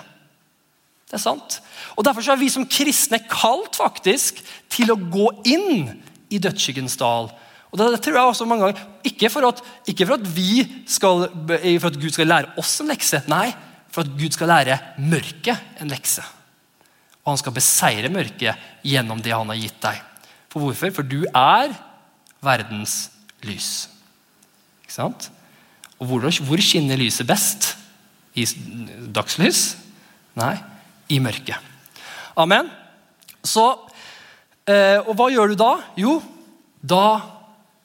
[1.10, 1.58] Det er sant.
[1.98, 4.38] Og Derfor er vi som kristne kalt faktisk
[4.70, 5.90] til å gå inn
[6.30, 7.32] i dødsskyggens dal.
[7.70, 10.30] Og det, det, tror jeg også mange ganger, Ikke for at, ikke for at,
[10.90, 13.50] skal, for at Gud skal lære oss en lekse, nei,
[13.90, 16.22] for at Gud skal lære mørket en lekse.
[17.24, 20.00] Og han skal beseire mørket gjennom det han har gitt deg.
[20.50, 20.92] For hvorfor?
[20.94, 21.74] For du er
[22.42, 23.10] verdens
[23.46, 23.88] lys.
[24.82, 25.28] Ikke sant?
[26.00, 27.74] Og hvor, hvor skinner lyset best?
[28.38, 28.46] I
[29.10, 29.74] dagslys?
[30.38, 30.54] Nei,
[31.10, 31.58] i mørket.
[32.38, 32.70] Amen.
[33.42, 33.66] Så,
[34.66, 35.72] eh, Og hva gjør du da?
[35.98, 36.20] Jo,
[36.80, 37.20] da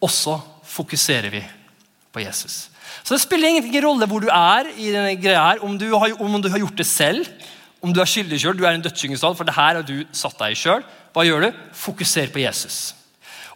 [0.01, 1.41] også fokuserer vi
[2.13, 2.69] på Jesus.
[3.05, 6.15] Så det spiller ingen rolle hvor du er, i denne greia her, om du har,
[6.17, 7.29] om du har gjort det selv,
[7.85, 10.39] om du er skyldig sjøl, du er en dødssyngestad, for det her har du satt
[10.39, 10.81] deg i sjøl.
[11.13, 11.59] Hva gjør du?
[11.77, 12.95] Fokuser på Jesus.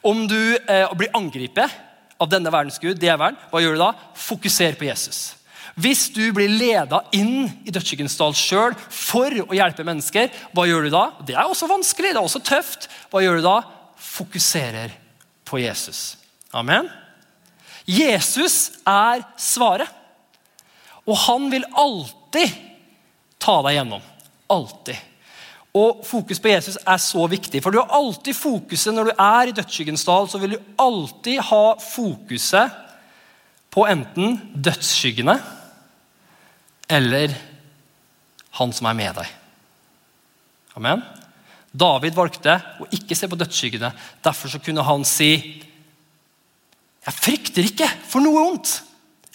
[0.06, 1.74] Om du eh, blir angrepet
[2.22, 3.90] av denne verdens gud, det verden, hva gjør du da?
[4.22, 5.34] Fokuser på Jesus.
[5.80, 10.86] Hvis du blir leda inn i dødsskyggens dal sjøl for å hjelpe mennesker, hva gjør
[10.86, 11.04] du da?
[11.26, 12.90] Det er også vanskelig, det er også tøft.
[13.10, 13.60] Hva gjør du da?
[14.14, 14.94] Fokuserer
[15.48, 16.20] på Jesus.
[16.54, 16.92] Amen.
[17.90, 19.90] Jesus er svaret.
[21.10, 22.54] Og han vil alltid
[23.42, 24.04] ta deg gjennom.
[24.54, 25.06] Alltid.
[25.80, 27.62] Og Fokus på Jesus er så viktig.
[27.64, 31.42] For du har alltid fokuset når du er i dødsskyggens dal, så vil du alltid
[31.50, 32.78] ha fokuset
[33.70, 35.38] på enten dødsskyggene
[36.90, 37.36] eller
[38.58, 39.34] han som er med deg.
[40.80, 41.04] Amen.
[41.70, 43.92] David valgte å ikke se på dødsskyggene.
[44.26, 45.32] Derfor kunne han si
[47.06, 48.76] jeg frykter ikke for noe ondt.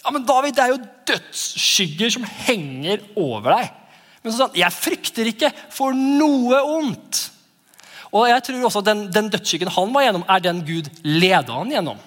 [0.03, 3.71] Ja, men David, det er jo dødsskygger som henger over deg.
[4.21, 7.23] Men så sa han, jeg frykter ikke for noe ondt.
[8.15, 11.73] Og jeg tror også Den, den dødsskyggen han var gjennom, er den Gud leda han
[11.73, 11.97] gjennom.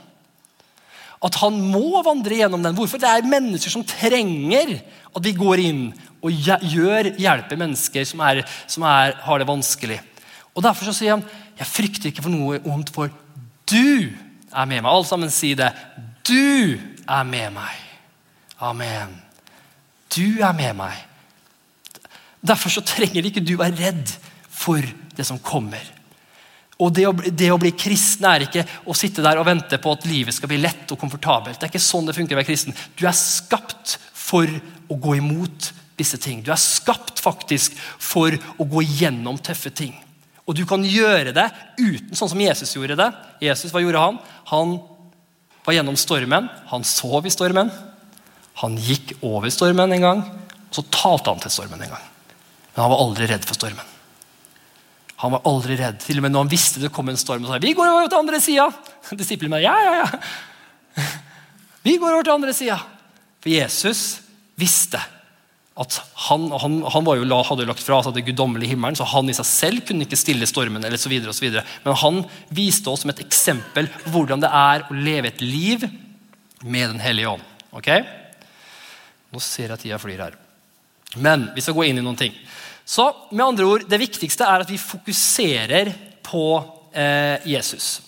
[1.26, 2.76] At han må vandre gjennom den.
[2.78, 3.02] Hvorfor?
[3.02, 5.82] Det er mennesker som trenger at vi går inn
[6.22, 9.98] og gjør hjelper mennesker som, er, som er, har det vanskelig.
[10.54, 11.26] Og Derfor så sier han
[11.58, 13.10] jeg frykter ikke for noe ondt, for
[13.70, 14.14] du
[14.52, 14.90] er med meg.
[14.90, 15.70] Alle sammen si det.
[16.26, 17.84] Du er med meg.
[18.64, 19.14] Amen.
[20.14, 21.04] Du er med meg.
[22.40, 24.12] Derfor så trenger ikke du være redd
[24.48, 24.82] for
[25.16, 25.82] det som kommer.
[26.78, 29.92] Og det å, det å, bli kristen er ikke å sitte der og vente på
[29.96, 31.58] at livet skal bli lett og komfortabelt.
[31.58, 32.76] Det er ikke sånn det funker å være kristen.
[32.94, 36.44] Du er skapt for å gå imot disse ting.
[36.46, 39.96] Du er skapt faktisk for å gå gjennom tøffe ting.
[40.48, 41.44] Og du kan gjøre det
[41.76, 43.08] uten sånn som Jesus gjorde det.
[43.44, 44.78] Jesus, hva gjorde Han Han
[45.66, 46.48] var gjennom stormen.
[46.72, 47.68] Han sov i stormen.
[48.62, 50.22] Han gikk over stormen en gang.
[50.24, 52.06] og Så talte han til stormen en gang.
[52.72, 53.94] Men han var aldri redd for stormen.
[55.18, 55.98] Han var aldri redd.
[56.00, 58.08] Til og med når han visste det kom en storm, og sa vi går over
[58.08, 58.68] til andre sida.
[59.20, 61.04] Disiplene ja, ja, ja.
[61.86, 62.78] Vi går over til andre sida.
[63.42, 64.02] For Jesus
[64.58, 65.00] visste
[65.78, 69.30] at han, han, han jo, hadde jo lagt fra seg det guddommelige himmelen, så han
[69.30, 70.82] i seg selv kunne ikke stille stormen.
[70.82, 71.62] eller så videre, og så videre.
[71.84, 75.86] Men han viste oss som et eksempel hvordan det er å leve et liv
[76.66, 77.44] med Den hellige ånd.
[77.70, 77.92] Ok?
[79.30, 80.34] Nå ser jeg tida flyr her.
[81.22, 82.34] Men vi skal gå inn i noen ting.
[82.88, 85.92] Så med andre ord, Det viktigste er at vi fokuserer
[86.26, 86.58] på
[86.90, 88.00] eh, Jesus.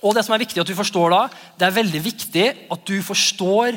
[0.00, 1.22] Og det som er viktig at du forstår da,
[1.58, 3.76] det er veldig viktig at du forstår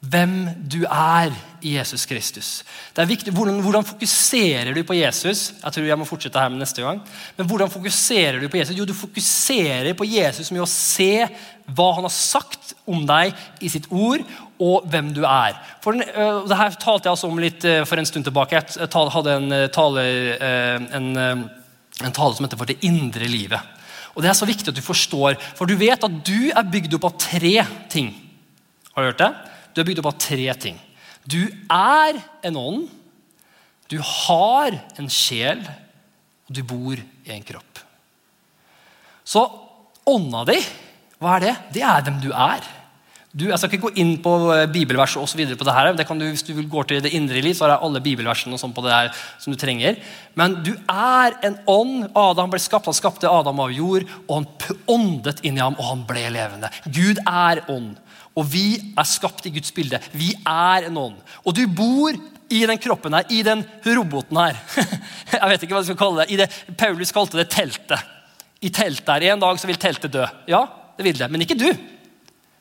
[0.00, 0.36] hvem
[0.68, 2.48] du er Jesus Kristus.
[2.94, 5.50] Det er viktig, hvordan, hvordan, fokuserer du på Jesus?
[5.62, 7.00] Jeg tror jeg må fortsette her med neste gang.
[7.36, 8.76] Men hvordan fokuserer du på Jesus?
[8.78, 11.26] Jo, du fokuserer på Jesus med å se
[11.70, 14.24] hva han har sagt om deg i sitt ord,
[14.60, 15.58] og hvem du er.
[15.84, 18.60] For den, uh, det her talte jeg altså om litt uh, for en stund tilbake.
[18.76, 20.06] Jeg hadde en tale,
[20.40, 23.76] uh, en, en tale som heter 'For det indre livet'.
[24.14, 26.98] Og Det er så viktig at du forstår, for du vet at du er bygd
[26.98, 28.10] opp av tre ting.
[28.92, 29.30] Har du hørt det?
[29.74, 30.80] Du er bygd opp av tre ting.
[31.30, 32.88] Du er en ånd,
[33.90, 35.62] du har en sjel,
[36.46, 37.82] og du bor i en kropp.
[39.26, 39.44] Så
[40.10, 40.58] ånda di,
[41.20, 41.56] hva er det?
[41.76, 42.66] Det er hvem du er.
[43.30, 45.92] Du, jeg skal ikke gå inn på eh, bibelvers og så på det her.
[45.94, 48.58] Det du, hvis du går til det indre liv, så har jeg alle bibelversene og
[48.58, 50.00] sånn på det her som du trenger.
[50.34, 52.08] Men du er en ånd.
[52.18, 55.92] Adam ble skapt, han skapte Adam av jord, og han åndet inn i ham, og
[55.92, 56.72] han ble levende.
[56.90, 57.94] Gud er ånd.
[58.38, 59.98] Og vi er skapt i Guds bilde.
[60.14, 61.18] Vi er en ånd.
[61.42, 62.14] Og du bor
[62.50, 64.58] i den kroppen her, i den roboten her.
[65.34, 66.38] Jeg vet ikke hva jeg skal kalle det.
[66.40, 68.06] Det Paulus kalte det teltet.
[68.60, 69.26] I teltet her.
[69.32, 70.24] En dag så vil teltet dø.
[70.50, 70.64] Ja,
[70.98, 71.30] det vil det.
[71.30, 71.68] Men ikke du.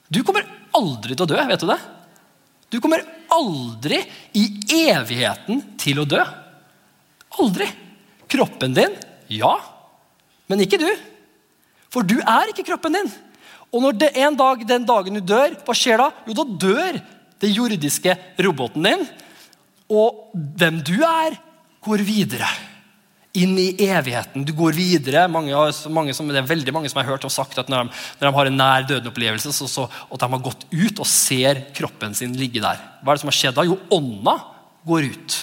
[0.10, 0.46] Du kommer
[0.78, 1.40] aldri til å dø.
[1.50, 1.80] Vet du det?
[2.70, 3.02] Du kommer
[3.34, 4.04] aldri
[4.38, 4.46] i
[4.92, 6.22] evigheten til å dø.
[7.42, 7.68] Aldri.
[8.30, 8.94] Kroppen din,
[9.34, 9.56] ja.
[10.50, 10.90] Men ikke du.
[11.90, 13.10] For du er ikke kroppen din.
[13.70, 16.10] Og når det en dag, den dagen du dør, hva skjer da?
[16.26, 17.00] Jo, da dør
[17.40, 19.06] det jordiske roboten din.
[19.90, 21.38] Og hvem du er,
[21.86, 22.50] går videre.
[23.38, 24.44] Inn i evigheten.
[24.46, 25.28] Du går videre.
[25.32, 25.54] Mange,
[25.94, 28.28] mange som, det er veldig mange som har hørt og sagt at når de, når
[28.28, 32.18] de har en nær døden-opplevelse, så, så, at de har gått ut og ser kroppen
[32.18, 32.82] sin ligge der.
[33.04, 33.68] Hva er det som har skjedd da?
[33.70, 34.36] Jo, ånda
[34.90, 35.40] går ut.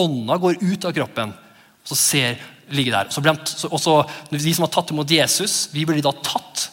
[0.00, 1.36] Ånda går ut av kroppen.
[1.36, 3.10] og så ser ligge der.
[3.12, 3.32] Så de,
[3.68, 6.69] og så, De som har tatt imot Jesus, vi blir da tatt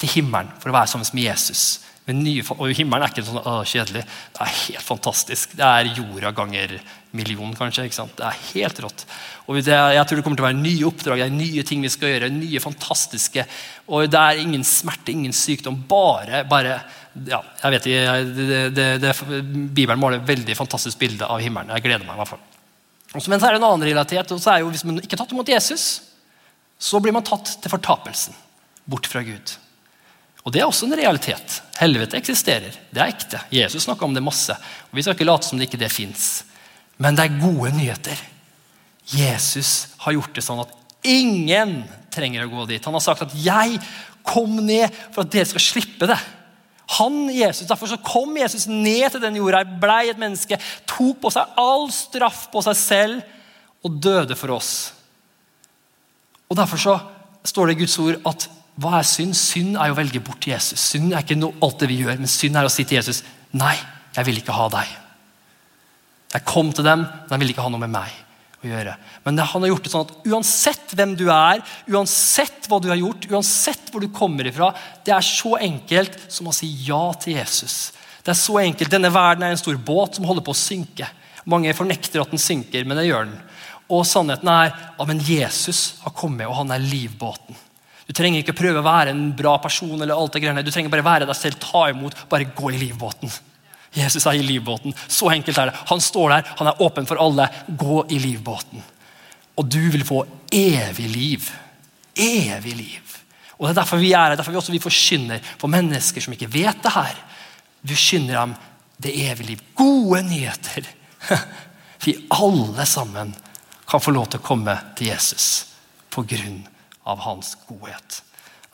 [0.00, 1.66] til himmelen for å være sammen med Jesus.
[2.06, 4.04] Nye, og Himmelen er ikke sånn å, kjedelig.
[4.06, 5.56] Det er helt fantastisk.
[5.58, 6.76] Det er jorda ganger
[7.16, 7.88] million, kanskje.
[7.90, 9.02] Det er helt rått.
[9.48, 11.82] Og det, Jeg tror det kommer til å være nye oppdrag, det er nye ting
[11.82, 12.30] vi skal gjøre.
[12.30, 13.46] nye fantastiske,
[13.88, 15.82] og Det er ingen smerte, ingen sykdom.
[15.88, 16.78] Bare, bare
[17.26, 19.12] ja, jeg vet ikke, det, det,
[19.74, 21.74] Bibelen måler et veldig fantastisk bilde av himmelen.
[21.74, 22.44] Jeg gleder meg i hvert fall.
[23.16, 24.30] Men så er det en annen realitet.
[24.30, 26.02] og så er jo Hvis man ikke er tatt imot Jesus,
[26.78, 28.36] så blir man tatt til fortapelsen.
[28.86, 29.56] Bort fra Gud.
[30.46, 31.60] Og Det er også en realitet.
[31.80, 32.74] Helvete eksisterer.
[32.94, 33.40] Det er ekte.
[33.50, 34.54] Jesus snakka om det masse.
[34.54, 36.44] og Vi skal ikke late som det ikke det fins.
[37.02, 38.20] Men det er gode nyheter.
[39.10, 40.70] Jesus har gjort det sånn at
[41.06, 41.80] ingen
[42.14, 42.84] trenger å gå dit.
[42.84, 43.80] Han har sagt at 'jeg
[44.22, 46.24] kom ned for at dere skal slippe det'.
[46.98, 51.30] Han, Jesus, Derfor så kom Jesus ned til den jorda, blei et menneske, tok på
[51.30, 53.22] seg all straff på seg selv
[53.84, 54.92] og døde for oss.
[56.48, 57.00] Og Derfor så
[57.44, 59.32] står det i Guds ord at hva er synd?
[59.36, 60.82] Synd er å velge bort Jesus.
[60.92, 63.22] Synd er ikke noe, alt det vi gjør, men synd er å si til Jesus
[63.56, 63.74] nei,
[64.16, 64.90] jeg vil ikke ha deg.
[66.34, 68.12] Jeg kom til dem, men de ville ikke ha noe med meg
[68.60, 68.96] å gjøre.
[69.24, 73.00] Men han har gjort det sånn at uansett hvem du er, uansett hva du har
[73.00, 74.72] gjort, uansett hvor du kommer ifra,
[75.06, 77.94] det er så enkelt som å si ja til Jesus.
[78.20, 78.92] Det er så enkelt.
[78.92, 81.08] Denne verden er en stor båt som holder på å synke.
[81.48, 83.38] Mange fornekter at den synker, men det gjør den.
[83.86, 87.56] Og sannheten er at ja, Jesus har kommet, og han er livbåten.
[88.06, 90.00] Du trenger ikke prøve å være en bra person.
[90.00, 90.62] eller alt det greiene.
[90.62, 93.32] Du trenger bare være deg selv, ta imot, bare gå i livbåten.
[93.96, 94.94] Jesus er i livbåten.
[95.08, 95.80] Så enkelt er det.
[95.90, 97.48] Han står der, han er åpen for alle.
[97.66, 98.82] Gå i livbåten.
[99.56, 101.50] Og du vil få evig liv.
[102.14, 103.16] Evig liv.
[103.56, 106.34] Og Det er derfor vi er her, derfor vi også vi forkynner for mennesker som
[106.36, 107.16] ikke vet det her.
[107.82, 108.54] Vi forkynner dem
[109.02, 109.62] det evige liv.
[109.74, 110.86] Gode nyheter.
[112.04, 113.32] Vi alle sammen
[113.88, 115.66] kan få lov til å komme til Jesus
[116.12, 116.60] på grunn
[117.06, 118.20] av hans godhet.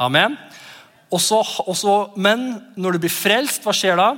[0.03, 0.37] Amen.
[1.13, 4.13] Også, også, men når du blir frelst, hva skjer da?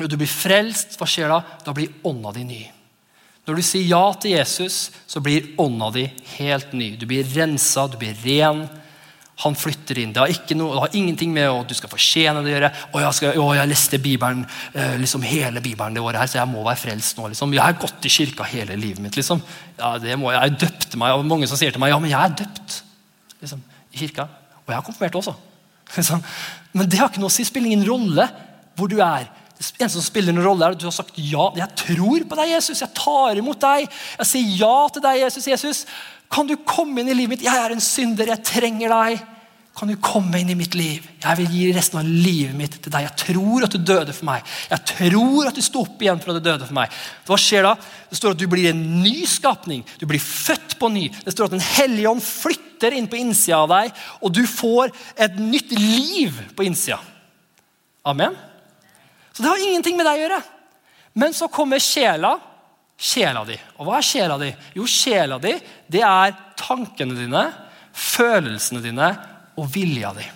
[0.00, 1.42] Når du blir frelst, hva skjer da?
[1.66, 2.62] Da blir ånda di ny.
[3.46, 6.06] Når du sier ja til Jesus, så blir ånda di
[6.38, 6.94] helt ny.
[6.96, 8.64] Du blir rensa, du blir ren.
[9.42, 10.12] Han flytter inn.
[10.14, 12.70] Det har, noe, det har ingenting med at du skal fortjene det å gjøre.
[12.92, 16.38] Å, jeg, skal, å, jeg leste Bibelen, eh, liksom hele Bibelen det året her, så
[16.38, 17.28] jeg må være frelst nå.
[17.32, 17.52] Liksom.
[17.58, 19.18] Jeg har gått i kirka hele livet mitt.
[19.18, 19.42] liksom.
[19.76, 22.40] Ja, Jeg Jeg døpte meg, og mange som sier til meg ja, men jeg er
[22.44, 22.80] døpt
[23.42, 23.60] liksom,
[23.92, 24.28] i kirka.
[24.62, 25.34] Og jeg har konfirmert også.
[25.96, 26.22] Liksom.
[26.72, 27.44] Men det har ikke noe å si.
[27.44, 28.24] Spiller ingen rolle
[28.78, 29.26] hvor du er.
[29.58, 31.50] Det eneste som spiller noen rolle, er at du har sagt ja.
[31.58, 32.80] Jeg tror på deg, Jesus.
[32.80, 33.90] Jeg tar imot deg.
[34.16, 35.48] Jeg sier ja til deg, Jesus.
[35.50, 35.82] Jesus,
[36.32, 37.44] kan du komme inn i livet mitt?
[37.44, 38.32] Jeg er en synder.
[38.32, 39.26] Jeg trenger deg.
[39.72, 41.04] Kan du komme inn i mitt liv?
[41.22, 43.06] Jeg vil gi resten av livet mitt til deg.
[43.06, 44.44] Jeg tror at du døde for meg.
[44.68, 46.92] Jeg tror at du sto opp igjen fra det døde for meg.
[47.28, 47.72] Hva skjer da?
[48.10, 49.80] Det står at du blir en ny skapning.
[49.96, 51.06] Du blir født på ny.
[51.24, 54.92] Det står at Den hellige ånd flytter inn på innsida av deg, og du får
[55.16, 57.00] et nytt liv på innsida.
[58.04, 58.36] Amen?
[59.32, 60.40] Så det har ingenting med deg å gjøre.
[61.16, 62.36] Men så kommer sjela.
[63.02, 63.56] Sjela di.
[63.80, 64.52] Og hva er sjela di?
[64.76, 65.56] Jo, sjela di
[65.90, 67.48] det er tankene dine,
[67.96, 69.14] følelsene dine
[69.58, 70.26] og vilja di.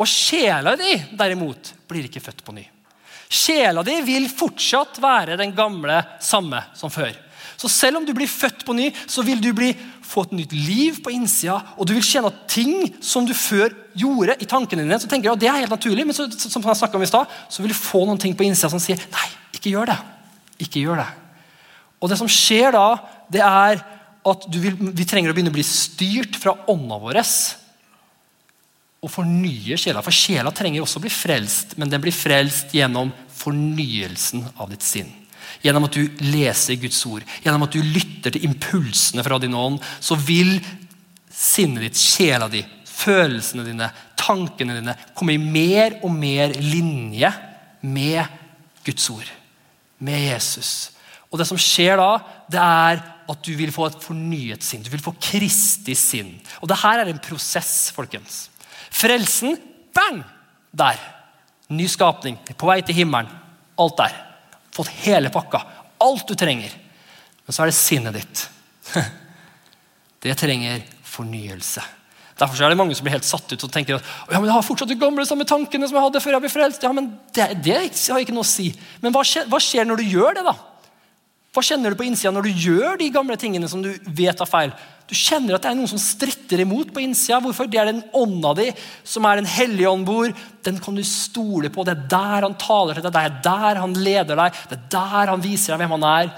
[0.00, 2.64] Og sjela di, derimot, blir ikke født på ny.
[3.30, 7.12] Sjela di vil fortsatt være den gamle samme som før.
[7.60, 9.74] Så selv om du blir født på ny, så vil du bli,
[10.10, 11.58] få et nytt liv på innsida.
[11.76, 15.28] Og du vil kjenne at ting som du før gjorde i tankene dine, så tenker
[15.28, 17.74] du at det er helt naturlig, men så, som jeg om i sted, så vil
[17.74, 19.98] du få noen ting på innsida som sier nei, ikke gjør det.
[20.64, 21.08] Ikke gjør det.
[22.00, 22.86] Og det som skjer da,
[23.30, 23.84] det er
[24.30, 27.20] at vil, vi trenger å begynne å bli styrt fra ånda vår
[29.00, 30.02] og fornye sjela.
[30.04, 34.84] For sjela trenger også å bli frelst, men den blir frelst gjennom fornyelsen av ditt
[34.84, 35.08] sinn.
[35.64, 39.80] Gjennom at du leser Guds ord, gjennom at du lytter til impulsene fra din ånd,
[40.00, 40.58] så vil
[41.32, 43.88] sinnet ditt, sjela di, følelsene dine,
[44.20, 47.32] tankene dine komme i mer og mer linje
[47.80, 48.20] med
[48.84, 49.28] Guds ord,
[50.04, 50.90] med Jesus.
[51.30, 52.12] Og det som skjer da,
[52.50, 54.82] det er at du vil få et fornyet sinn.
[54.82, 56.32] Du vil få Kristi sinn.
[56.60, 58.48] Og det her er en prosess, folkens.
[58.90, 59.56] Frelsen
[59.94, 60.22] bang!
[60.70, 60.98] Der.
[61.68, 62.38] Ny skapning.
[62.56, 63.30] På vei til himmelen.
[63.80, 64.16] Alt der.
[64.74, 65.62] Fått hele pakka.
[66.00, 66.72] Alt du trenger.
[67.46, 68.44] Men så er det sinnet ditt.
[70.20, 71.80] Det trenger fornyelse.
[72.40, 74.54] Derfor er det mange som blir helt satt ut og tenker at ja, men jeg
[74.54, 76.84] har fortsatt de gamle samme tankene som jeg hadde før jeg ble frelst.
[76.84, 78.70] Ja, men Det, det har ikke noe å si.
[79.00, 80.44] Men hva skjer, hva skjer når du gjør det?
[80.46, 80.54] da?
[81.50, 84.48] Hva kjenner du på innsida når du gjør de gamle tingene som du vet er
[84.48, 84.72] feil?
[85.10, 87.40] Du kjenner at det er noen som stritter imot på innsida.
[87.42, 87.66] Hvorfor?
[87.66, 88.68] Det er den ånda di
[89.02, 90.30] som er den hellige ånd bor.
[90.62, 91.82] Den kan du stole på.
[91.82, 94.62] Det er der han taler til deg, det er der han leder deg.
[94.70, 96.30] Det er der han viser deg hvem han er.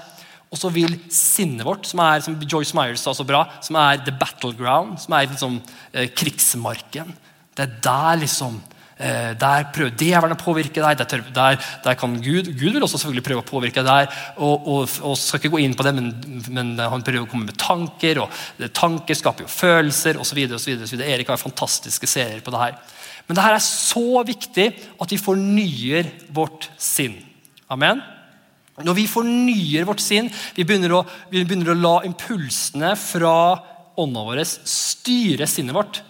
[0.53, 4.01] Og så vil sinnet vårt, som er som Joyce Myers sa så bra, som er
[4.05, 5.59] the battleground, som er liksom
[5.93, 7.13] eh, krigsmarken
[7.53, 8.57] Det er der liksom
[9.03, 11.01] der prøver djevelen å påvirke deg.
[11.01, 14.13] Der, der, der, kan Gud Gud vil også selvfølgelig prøve å påvirke deg.
[14.37, 16.11] og, og, og skal ikke gå inn på det, men,
[16.53, 18.23] men, han prøver å komme med tanker.
[18.23, 20.39] og Tanker skaper jo følelser osv.
[21.03, 22.79] Erik har fantastiske serier på det her.
[23.27, 24.67] Men det her er så viktig
[25.01, 27.19] at vi fornyer vårt sinn.
[27.71, 28.01] Amen.
[28.83, 33.35] Når vi fornyer vårt sinn, vi begynner å, vi begynner å la impulsene fra
[34.01, 36.01] ånda vår styre sinnet vårt.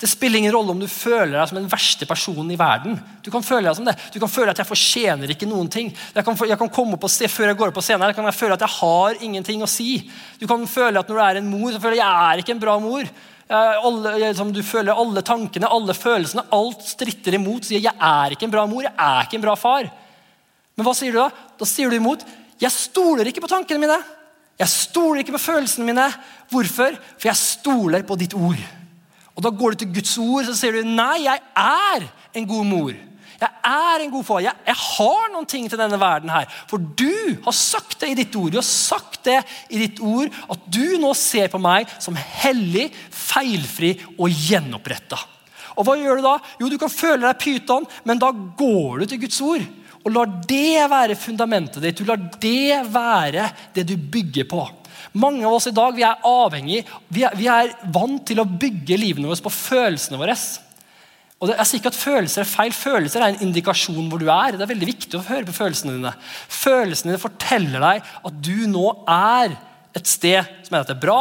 [0.00, 2.96] Det spiller ingen rolle om du føler deg som den verste personen i verden.
[3.22, 3.94] Du kan føle deg som det.
[4.12, 5.92] Du kan føle at jeg fortjener ikke noen ting.
[6.14, 8.26] Jeg kan, jeg kan komme opp og se Før jeg går opp på scenen, kan
[8.26, 10.02] jeg føle at jeg har ingenting å si.
[10.40, 12.56] Du kan føle at når du er en mor, så føler jeg jeg er ikke
[12.56, 13.08] en bra mor.
[13.54, 16.46] Alle, liksom, du føler alle tankene, alle følelsene.
[16.58, 17.64] Alt stritter imot.
[17.68, 19.90] Sier 'jeg er ikke en bra mor', 'jeg er ikke en bra far'.
[20.76, 21.30] Men hva sier du da?
[21.58, 22.24] Da sier du imot
[22.58, 24.02] 'jeg stoler ikke på tankene mine'.
[24.58, 26.12] Jeg stoler ikke på følelsene mine.
[26.50, 26.94] Hvorfor?
[27.18, 28.58] For jeg stoler på ditt ord.
[29.34, 32.06] Og Da går du til Guds ord så sier du, nei, jeg er
[32.38, 32.94] en god mor.
[33.40, 34.40] Jeg er en god far.
[34.44, 36.46] Jeg, jeg, har noen ting til denne verden her.
[36.70, 38.52] For du har sagt det i ditt ord.
[38.54, 39.40] Du har sagt det
[39.74, 45.18] i ditt ord at du nå ser på meg som hellig, feilfri og gjenoppretta.
[45.74, 46.36] Og hva gjør du da?
[46.60, 49.66] Jo, du kan føle deg pyton, men da går du til Guds ord.
[50.04, 51.98] Og lar det være fundamentet ditt.
[51.98, 54.62] Du lar det være det du bygger på.
[55.14, 56.82] Mange av oss i dag vi er avhengig,
[57.14, 60.34] vi er, vi er vant til å bygge livene våre på følelsene våre.
[61.38, 62.74] Og det, jeg sier ikke at Følelser er feil.
[62.74, 64.56] Følelser er en indikasjon hvor du er.
[64.56, 66.14] Det er veldig viktig å høre på følelsene dine.
[66.48, 69.56] Følelsene dine forteller deg at du nå er
[69.94, 71.20] et sted som er er bra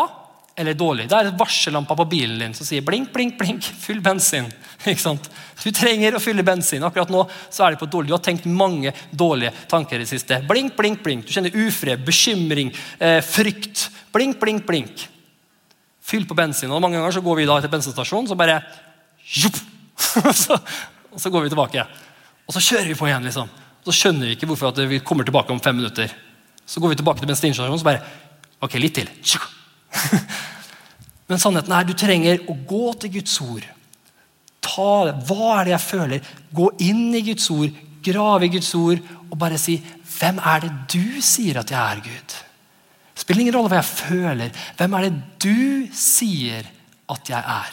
[0.58, 1.10] eller dårlig.
[1.10, 4.50] Det er varsellampa på bilen din som sier blink, blink, blink, full bensin.
[4.91, 5.30] Ikke sant?
[5.63, 6.84] Du trenger å fylle bensin.
[6.84, 8.12] Akkurat nå så er det på dårlig.
[8.12, 10.41] Du har tenkt mange dårlige tanker i det siste.
[10.50, 11.26] Blink, blink, blink.
[11.28, 13.88] Du kjenner ufred, bekymring, eh, frykt.
[14.15, 15.06] Blink, blink, blink.
[16.04, 16.72] Fyll på bensin.
[16.72, 18.60] Og Mange ganger så går vi da til bensinstasjonen, så bare
[20.43, 20.58] så,
[21.13, 21.86] Og så går vi tilbake.
[22.48, 23.24] Og så kjører vi på igjen.
[23.24, 23.48] liksom.
[23.84, 26.12] Og så skjønner vi ikke hvorfor vi kommer tilbake om fem minutter.
[26.65, 28.04] Så går vi tilbake til bensinstasjonen så bare
[28.63, 29.10] Ok, litt til.
[31.28, 33.66] Men sannheten er du trenger å gå til Guds ord.
[34.74, 35.17] Ta det.
[35.28, 36.32] Hva er det jeg føler?
[36.55, 39.78] Gå inn i Guds ord, grave i Guds ord og bare si
[40.13, 42.36] Hvem er det du sier at jeg er, Gud?
[43.13, 44.59] Det spiller ingen rolle hva jeg føler.
[44.78, 46.69] Hvem er det du sier
[47.11, 47.71] at jeg er?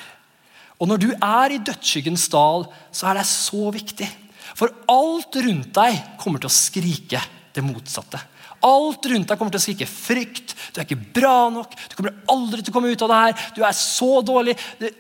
[0.81, 4.09] Og Når du er i dødsskyggens dal, så er det så viktig.
[4.57, 7.21] For alt rundt deg kommer til å skrike
[7.55, 8.21] det motsatte.
[8.67, 10.53] Alt rundt deg kommer til å skrike frykt.
[10.73, 11.73] Du er ikke bra nok.
[11.89, 13.49] Du kommer aldri til å komme ut av det her.
[13.57, 14.57] Du er så dårlig.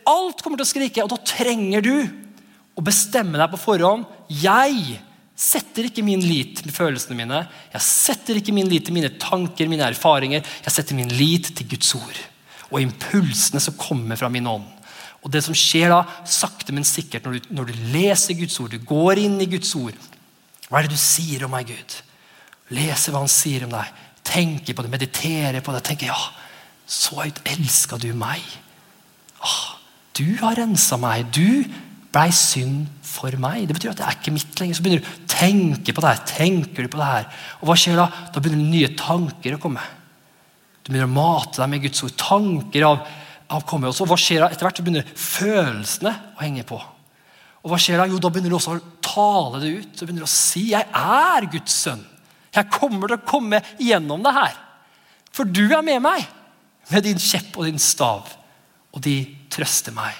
[0.09, 1.95] Alt kommer til å skrike, og da trenger du
[2.79, 4.09] å bestemme deg på forhånd.
[4.33, 5.01] Jeg
[5.41, 7.45] setter ikke min lit til følelsene mine.
[7.75, 10.45] Jeg setter ikke min lit til mine tanker, mine erfaringer.
[10.65, 12.27] Jeg setter min lit til Guds ord
[12.71, 14.69] og impulsene som kommer fra min ånd.
[15.21, 18.73] Og det som skjer da, sakte, men sikkert, når du, når du leser Guds ord,
[18.73, 19.97] du går inn i Guds ord
[20.71, 21.97] Hva er det du sier om meg, Gud?
[22.75, 23.91] Leser hva han sier om deg.
[24.27, 25.83] Tenker på det, mediterer på det.
[25.87, 26.18] tenker, ja,
[26.87, 28.43] Så høyt elska du meg.
[29.41, 29.79] Ah,
[30.18, 31.31] du har rensa meg.
[31.33, 31.64] Du
[32.11, 33.68] blei synd for meg.
[33.68, 34.77] Det betyr at det er ikke mitt lenger.
[34.77, 36.23] Så begynner du å tenke på det her.
[36.27, 37.27] Tenker du på det her.
[37.61, 38.09] Og hva skjer da?
[38.35, 39.83] Da begynner nye tanker å komme.
[40.83, 42.16] Du begynner å mate deg med Guds ord.
[42.18, 43.05] Tanker av,
[43.55, 44.09] av kommer også.
[44.11, 44.51] Hva skjer da?
[44.51, 46.81] Etter hvert begynner følelsene å henge på.
[47.61, 48.09] Og hva skjer da?
[48.11, 49.93] Jo, da begynner du også å tale det ut.
[49.95, 52.10] Så begynner du å si 'Jeg er Guds sønn'.
[52.51, 54.57] Jeg kommer til å komme gjennom det her.
[55.30, 56.26] For du er med meg
[56.90, 58.32] med din kjepp og din stav.
[58.90, 59.22] Og de
[59.53, 60.16] trøster meg.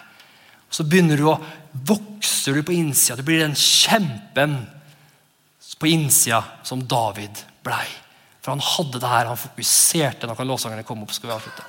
[0.69, 1.41] Og Så begynner du å
[1.87, 3.19] vokser du på innsida.
[3.19, 4.61] Du blir den kjempen
[5.81, 7.87] på innsida som David blei.
[8.41, 11.67] For han hadde det her, han fokuserte Nå kan låsangerne komme opp, skal vi avslutte.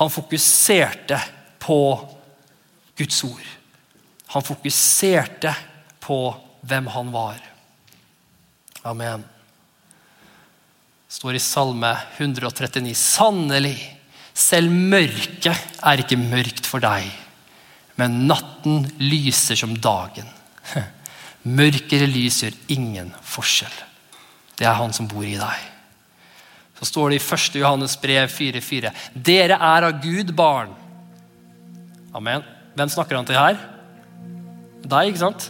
[0.00, 1.20] Han fokuserte
[1.62, 1.78] på
[2.96, 3.46] Guds ord.
[4.34, 5.54] Han fokuserte
[6.02, 6.18] på
[6.66, 7.40] hvem han var.
[8.88, 9.24] Amen
[11.16, 12.92] står i Salme 139.
[12.96, 13.76] Sannelig,
[14.36, 17.06] selv mørket er ikke mørkt for deg,
[17.96, 20.28] men natten lyser som dagen.
[21.46, 23.72] Mørkere lys gjør ingen forskjell.
[24.58, 25.60] Det er han som bor i deg.
[26.76, 27.58] Så står det i 1.
[27.62, 30.74] Johannes brev 4,4.: Dere er av Gud barn.
[32.12, 32.44] Amen.
[32.76, 33.56] Hvem snakker han til her?
[34.82, 35.48] Deg, ikke sant?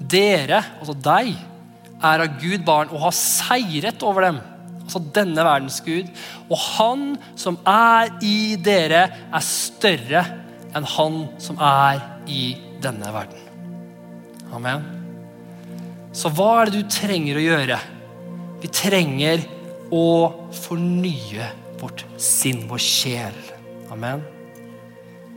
[0.00, 1.36] Dere, altså deg,
[2.00, 4.42] er av Gud barn og har seiret over dem
[4.84, 6.10] altså denne verdens Gud.
[6.48, 7.06] Og han
[7.40, 10.24] som er i dere, er større
[10.74, 13.40] enn han som er i denne verden.
[14.54, 14.84] Amen.
[16.14, 17.80] Så hva er det du trenger å gjøre?
[18.62, 19.42] Vi trenger
[19.94, 20.06] å
[20.54, 23.40] fornye vårt sinn, vår sjel.
[23.92, 24.22] Amen.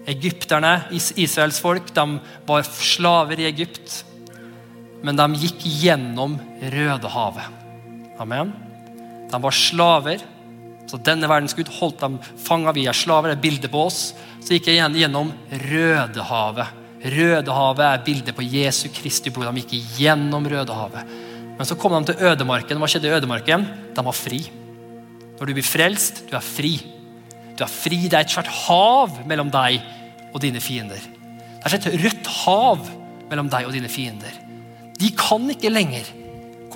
[0.07, 2.05] Egypterne, Israels folk, de
[2.47, 4.03] var slaver i Egypt.
[5.03, 7.65] Men de gikk gjennom Rødehavet.
[8.21, 8.53] Amen.
[9.31, 10.23] De var slaver.
[10.87, 12.71] Så denne verdens Gud holdt dem fanga.
[12.71, 13.33] Er slaver.
[13.33, 14.11] Det er bildet på oss.
[14.43, 16.83] Så gikk jeg gjennom Rødehavet.
[17.07, 19.51] Rødehavet er bildet på Jesu Kristi blod.
[19.53, 21.17] De gikk gjennom Rødehavet.
[21.57, 22.79] Men så kom de til ødemarken.
[22.79, 23.65] Hva skjedde i ødemarken?
[23.95, 24.43] De var fri.
[25.37, 26.75] Når du blir frelst, du er fri.
[27.57, 28.03] Du er fri.
[28.05, 29.81] Det er et svært hav mellom deg
[30.33, 31.01] og dine fiender.
[31.57, 32.85] Det er et rødt hav
[33.29, 34.33] mellom deg og dine fiender.
[34.97, 36.07] De kan ikke lenger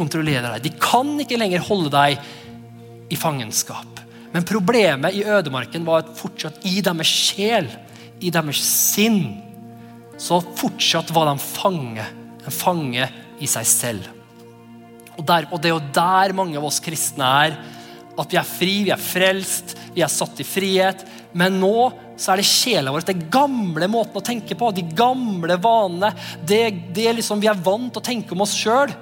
[0.01, 0.65] kontrollere deg.
[0.65, 4.01] De kan ikke lenger holde deg i fangenskap.
[4.31, 7.67] Men problemet i ødemarken var at fortsatt i deres sjel,
[8.21, 9.23] i deres sinn,
[10.21, 12.05] så fortsatt var de fange.
[12.41, 13.07] En fange
[13.41, 14.09] i seg selv.
[15.17, 17.57] Og, der, og det er jo der mange av oss kristne er.
[18.19, 21.03] At vi er fri, vi er frelst, vi er satt i frihet.
[21.37, 21.91] Men nå
[22.21, 26.11] så er det sjela vår, det gamle måten å tenke på, de gamle vanene.
[26.45, 28.93] Det, det liksom vi er vant til å tenke om oss sjøl.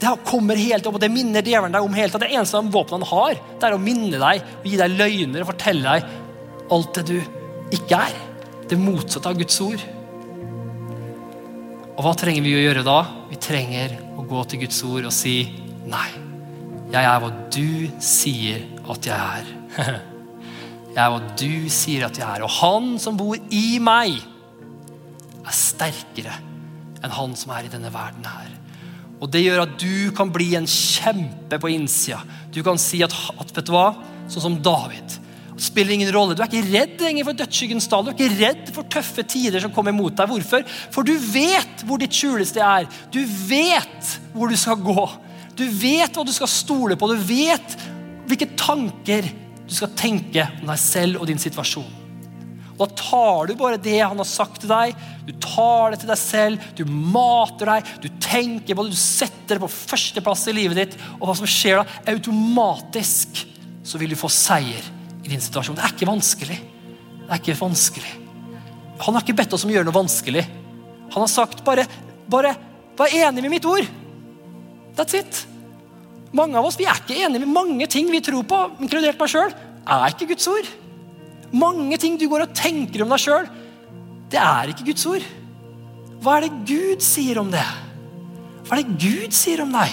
[0.00, 2.18] Det kommer helt opp, og det minner djevelen deg om helt.
[2.20, 5.50] Det eneste våpenet han har, det er å minne deg og gi deg løgner og
[5.52, 7.18] fortelle deg alt det du
[7.74, 8.16] ikke er.
[8.68, 9.84] Det motsatte av Guds ord.
[11.94, 12.98] Og hva trenger vi å gjøre da?
[13.30, 15.36] Vi trenger å gå til Guds ord og si
[15.86, 16.08] nei.
[16.94, 19.54] Jeg er hva du sier at jeg er.
[20.94, 22.44] Jeg er hva du sier at jeg er.
[22.46, 24.20] Og han som bor i meg,
[25.42, 26.36] er sterkere
[27.02, 28.53] enn han som er i denne verden her.
[29.24, 32.20] Og Det gjør at du kan bli en kjempe på innsida.
[32.52, 33.94] Du kan si at, at vet du hva?
[34.28, 35.16] Sånn som David.
[35.54, 36.36] Det spiller ingen rolle.
[36.36, 38.04] Du er ikke redd for dødsskyggens dal.
[38.04, 40.28] Du er ikke redd for tøffe tider som kommer mot deg.
[40.28, 40.66] Hvorfor?
[40.92, 42.88] For du vet hvor ditt skjulested er.
[43.14, 45.08] Du vet hvor du skal gå.
[45.56, 47.08] Du vet hva du skal stole på.
[47.08, 47.78] Du vet
[48.28, 49.30] hvilke tanker
[49.64, 52.03] du skal tenke om deg selv og din situasjon.
[52.74, 54.96] Og Da tar du bare det han har sagt til deg,
[55.26, 59.56] du tar det til deg selv, du mater deg, du tenker på det, du setter
[59.56, 60.98] det på førsteplass i livet ditt.
[61.20, 62.00] Og hva som skjer da?
[62.14, 63.44] Automatisk
[63.84, 64.82] så vil du få seier
[65.22, 65.78] i din situasjon.
[65.78, 66.58] Det er ikke vanskelig.
[66.58, 68.12] Det er ikke vanskelig.
[69.04, 70.44] Han har ikke bedt oss om å gjøre noe vanskelig.
[71.14, 71.86] Han har sagt bare,
[72.30, 72.54] bare
[72.98, 73.86] vær enig med mitt ord.
[74.98, 75.44] That's it.
[76.34, 79.30] Mange av oss vi er ikke enige med mange ting vi tror på, inkludert meg
[79.30, 79.52] sjøl,
[79.84, 80.70] er ikke Guds ord.
[81.54, 83.48] Mange ting du går og tenker om deg sjøl,
[84.32, 85.26] det er ikke Guds ord.
[86.24, 87.64] Hva er det Gud sier om det?
[88.64, 89.92] Hva er det Gud sier om deg?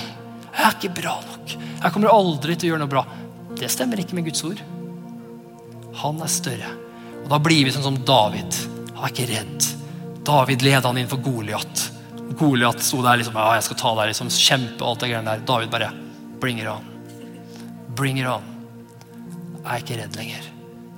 [0.52, 1.54] Jeg er ikke bra nok.
[1.54, 3.04] Jeg kommer aldri til å gjøre noe bra.
[3.60, 4.62] Det stemmer ikke med Guds ord.
[6.02, 6.72] Han er større.
[7.22, 8.58] Og Da blir vi sånn som David.
[8.96, 9.68] Han er ikke redd.
[10.26, 11.84] David leda han inn for Goliat.
[12.40, 15.46] Goliat sto der liksom, ja, jeg skal ta deg, liksom, kjempe alt det greiene der.
[15.46, 15.92] David bare
[16.42, 16.88] Bring it on.
[17.94, 18.48] Bring it on.
[19.62, 20.51] Jeg er ikke redd lenger.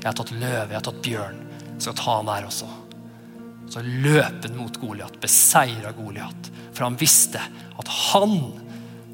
[0.03, 1.37] Jeg har tatt løve, jeg har tatt bjørn.
[1.63, 2.67] Jeg skal ta han der også.
[3.71, 6.49] Så løp han mot Goliat, beseira Goliat.
[6.75, 7.39] For han visste
[7.79, 8.35] at han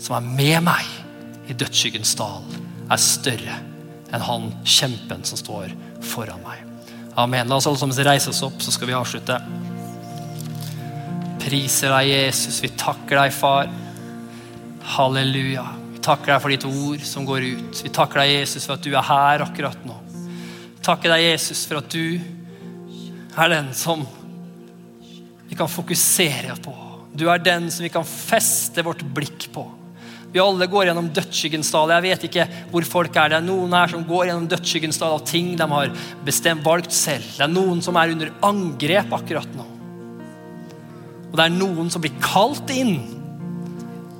[0.02, 2.48] som er med meg i dødsskyggens dal,
[2.90, 3.60] er større
[4.10, 6.66] enn han kjempen som står foran meg.
[7.20, 7.52] Amen.
[7.52, 9.38] La oss alle sammen reise oss opp, så skal vi avslutte.
[11.46, 12.64] Priser deg, Jesus.
[12.66, 13.70] Vi takker deg, far.
[14.96, 15.68] Halleluja.
[15.94, 17.86] Vi takker deg for ditt ord som går ut.
[17.86, 20.09] Vi takker deg, Jesus, for at du er her akkurat nå.
[20.80, 22.22] Vi takker deg, Jesus, for at du
[23.36, 24.06] er den som
[25.50, 26.72] vi kan fokusere på.
[27.12, 29.66] Du er den som vi kan feste vårt blikk på.
[30.32, 31.92] Vi alle går gjennom dødsskyggens dal.
[31.98, 33.34] Jeg vet ikke hvor folk er.
[33.34, 35.92] Det er noen her som går gjennom dødsskyggens dal av ting de har
[36.26, 37.26] bestemt valgt selv.
[37.34, 39.66] Det er noen som er under angrep akkurat nå.
[41.30, 43.02] Og det er noen som blir kalt inn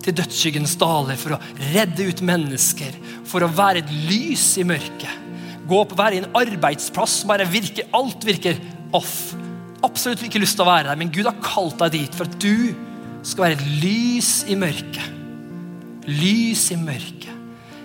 [0.04, 1.42] til dødsskyggens daler for å
[1.72, 3.00] redde ut mennesker,
[3.30, 5.19] for å være et lys i mørket.
[5.70, 8.58] Gå på være i en arbeidsplass som bare virker, alt virker
[8.96, 9.36] off.
[9.86, 12.42] Absolutt ikke lyst til å være der, men Gud har kalt deg dit for at
[12.42, 12.74] du
[13.22, 15.16] skal være et lys i mørket
[16.10, 17.28] lys i mørket.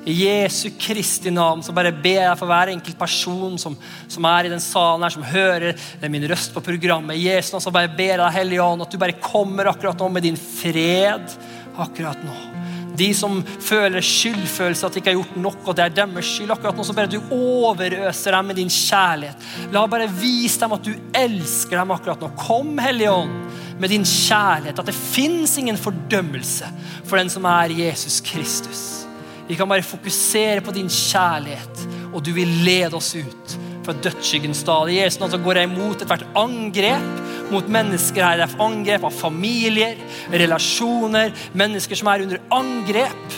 [0.05, 3.76] I Jesu Kristi navn så bare ber jeg for hver enkelt person som,
[4.11, 7.16] som er i den salen her, som hører min røst på programmet.
[7.16, 10.05] I Jesu navn så bare ber jeg deg, Hellige Ånd at du bare kommer akkurat
[10.05, 11.39] nå med din fred
[11.80, 12.53] akkurat nå.
[12.99, 16.53] De som føler skyldfølelse, at de ikke har gjort nok, og det er deres skyld.
[16.55, 19.49] akkurat nå, så bare Du overøser dem med din kjærlighet.
[19.72, 22.30] La bare vise dem at du elsker dem akkurat nå.
[22.38, 23.34] Kom, Hellige Ånd
[23.80, 24.78] med din kjærlighet.
[24.78, 26.70] At det fins ingen fordømmelse
[27.05, 29.05] for den som er Jesus Kristus.
[29.49, 34.62] Vi kan bare fokusere på din kjærlighet, og du vil lede oss ut fra dødsskyggens
[34.66, 34.93] dal.
[34.93, 38.41] Jesu navn går jeg imot ethvert angrep mot mennesker her.
[38.41, 39.99] Det er angrep av familier,
[40.32, 43.37] relasjoner, mennesker som er under angrep.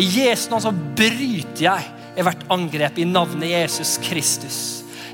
[0.00, 4.58] I Jesu navn så bryter jeg ethvert angrep i navnet Jesus Kristus.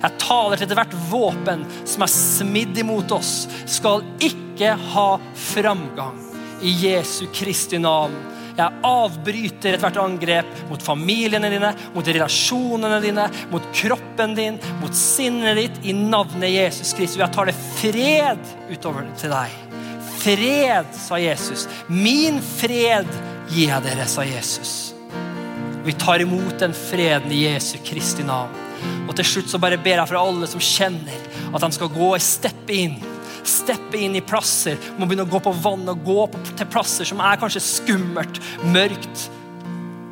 [0.00, 5.08] Jeg taler til hvert våpen som er smidd imot oss, skal ikke ha
[5.52, 6.16] framgang.
[6.64, 8.14] I Jesu Kristi navn.
[8.58, 15.58] Jeg avbryter ethvert angrep mot familiene dine, mot relasjonene dine, mot kroppen din, mot sinnet
[15.58, 17.20] ditt, i navnet Jesus Kristus.
[17.20, 19.58] Jeg tar det fred utover til deg.
[20.20, 21.66] Fred, sa Jesus.
[21.88, 23.08] Min fred
[23.50, 24.94] gir jeg dere, sa Jesus.
[25.84, 28.52] Vi tar imot den freden i Jesu Kristi navn.
[29.08, 31.16] Og til slutt så bare ber jeg for alle som kjenner
[31.50, 32.98] at de skal gå steppe inn.
[33.46, 34.80] Steppe inn i plasser.
[34.98, 38.42] Må begynne å gå på vann og gå på, til plasser som er kanskje skummelt,
[38.66, 39.28] mørkt.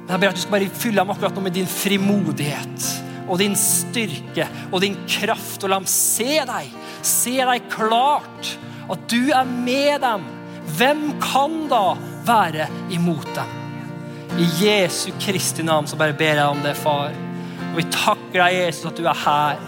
[0.07, 2.89] Men jeg ber at du skal bare fylle dem akkurat nå med din frimodighet
[3.29, 5.62] og din styrke og din kraft.
[5.62, 6.74] Og la dem se deg.
[7.05, 8.55] Se deg klart.
[8.89, 10.24] At du er med dem.
[10.79, 11.85] Hvem kan da
[12.29, 13.57] være imot dem?
[14.39, 17.12] I Jesu Kristi navn så bare ber jeg om det, far.
[17.70, 19.68] Og vi takker deg, Jesus, at du er her.